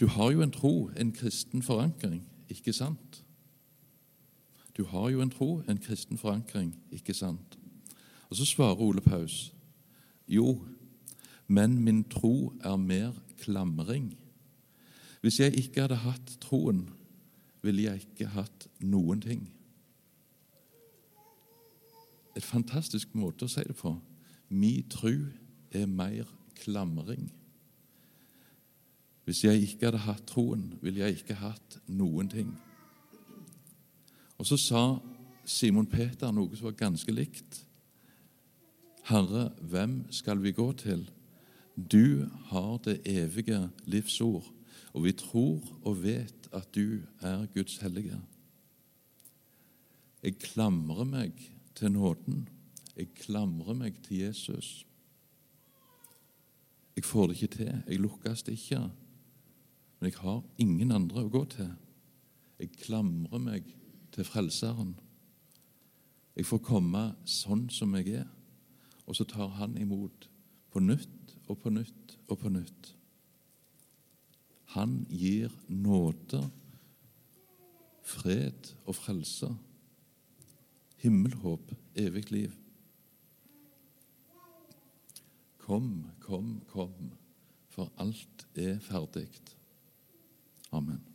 Du 0.00 0.06
har 0.06 0.30
jo 0.30 0.42
en 0.42 0.50
tro, 0.50 0.90
en 0.96 1.12
kristen 1.12 1.62
forankring, 1.62 2.28
ikke 2.48 2.72
sant? 2.72 3.24
Du 4.76 4.84
har 4.84 5.10
jo 5.10 5.20
en 5.20 5.30
tro, 5.30 5.62
en 5.68 5.78
kristen 5.78 6.18
forankring, 6.18 6.76
ikke 6.90 7.14
sant? 7.14 7.58
Og 8.30 8.36
så 8.36 8.44
svarer 8.44 8.80
Ole 8.80 9.00
Paus 9.00 9.54
jo, 10.28 10.64
men 11.46 11.78
min 11.84 12.04
tro 12.04 12.52
er 12.64 12.76
mer 12.76 13.12
klamring. 13.38 14.16
Hvis 15.20 15.40
jeg 15.40 15.58
ikke 15.58 15.80
hadde 15.80 15.94
hatt 15.94 16.36
troen, 16.40 16.88
ville 17.62 17.82
jeg 17.82 18.00
ikke 18.00 18.26
hatt 18.26 18.68
noen 18.80 19.20
ting. 19.20 19.50
Et 22.40 22.46
fantastisk 22.48 23.12
måte 23.20 23.44
å 23.44 23.52
si 23.52 23.60
det 23.68 23.76
på. 23.76 23.92
Mi 24.48 24.80
tru 24.88 25.28
er 25.76 25.84
mer 25.84 26.28
klamring. 26.62 27.26
Hvis 29.28 29.42
jeg 29.44 29.66
ikke 29.66 29.90
hadde 29.90 30.06
hatt 30.06 30.24
troen, 30.30 30.70
ville 30.80 31.02
jeg 31.02 31.18
ikke 31.20 31.36
hatt 31.42 31.76
noen 31.92 32.30
ting. 32.32 32.54
Og 34.40 34.48
så 34.48 34.56
sa 34.56 34.84
Simon 35.44 35.86
Peter 35.90 36.32
noe 36.32 36.56
som 36.56 36.70
var 36.70 36.78
ganske 36.80 37.12
likt. 37.12 37.60
Herre, 39.10 39.50
hvem 39.60 40.00
skal 40.14 40.40
vi 40.40 40.56
gå 40.56 40.70
til? 40.80 41.04
Du 41.76 42.24
har 42.48 42.80
det 42.88 43.02
evige 43.04 43.66
livsord, 43.84 44.48
og 44.96 45.04
vi 45.04 45.12
tror 45.12 45.60
og 45.84 46.02
vet 46.06 46.48
at 46.56 46.72
du 46.72 47.02
er 47.20 47.44
Guds 47.52 47.76
hellige. 47.84 48.16
Jeg 50.24 50.40
klamrer 50.40 51.04
meg 51.04 51.50
til 51.80 51.92
nåden. 51.92 52.48
Jeg 52.96 53.08
klamrer 53.16 53.76
meg 53.76 54.00
til 54.04 54.26
Jesus. 54.26 54.86
Jeg 56.96 57.04
får 57.08 57.30
det 57.30 57.36
ikke 57.38 57.54
til. 57.56 57.70
Jeg 57.88 58.00
lukkes 58.00 58.42
ikke. 58.52 58.80
Men 60.00 60.10
jeg 60.10 60.18
har 60.20 60.42
ingen 60.60 60.92
andre 60.92 61.24
å 61.24 61.32
gå 61.32 61.44
til. 61.54 61.70
Jeg 62.60 62.74
klamrer 62.82 63.40
meg 63.40 63.70
til 64.12 64.28
Frelseren. 64.28 64.92
Jeg 66.36 66.48
får 66.48 66.60
komme 66.64 67.04
sånn 67.28 67.66
som 67.72 67.96
jeg 67.96 68.20
er, 68.22 68.28
og 69.06 69.16
så 69.16 69.24
tar 69.28 69.48
Han 69.58 69.76
imot 69.80 70.28
på 70.70 70.80
nytt 70.80 71.34
og 71.48 71.58
på 71.60 71.72
nytt 71.72 72.16
og 72.28 72.38
på 72.38 72.52
nytt. 72.52 72.92
Han 74.76 75.00
gir 75.10 75.50
nåde, 75.66 76.44
fred 78.06 78.70
og 78.86 78.94
frelse, 78.94 79.50
himmelhåp, 81.00 81.72
evig 81.94 82.30
liv. 82.30 82.56
Kom, 85.58 86.06
kom, 86.20 86.60
kom, 86.68 87.12
for 87.68 87.92
alt 87.96 88.46
er 88.54 88.78
ferdig. 88.84 89.28
Amen. 90.72 91.09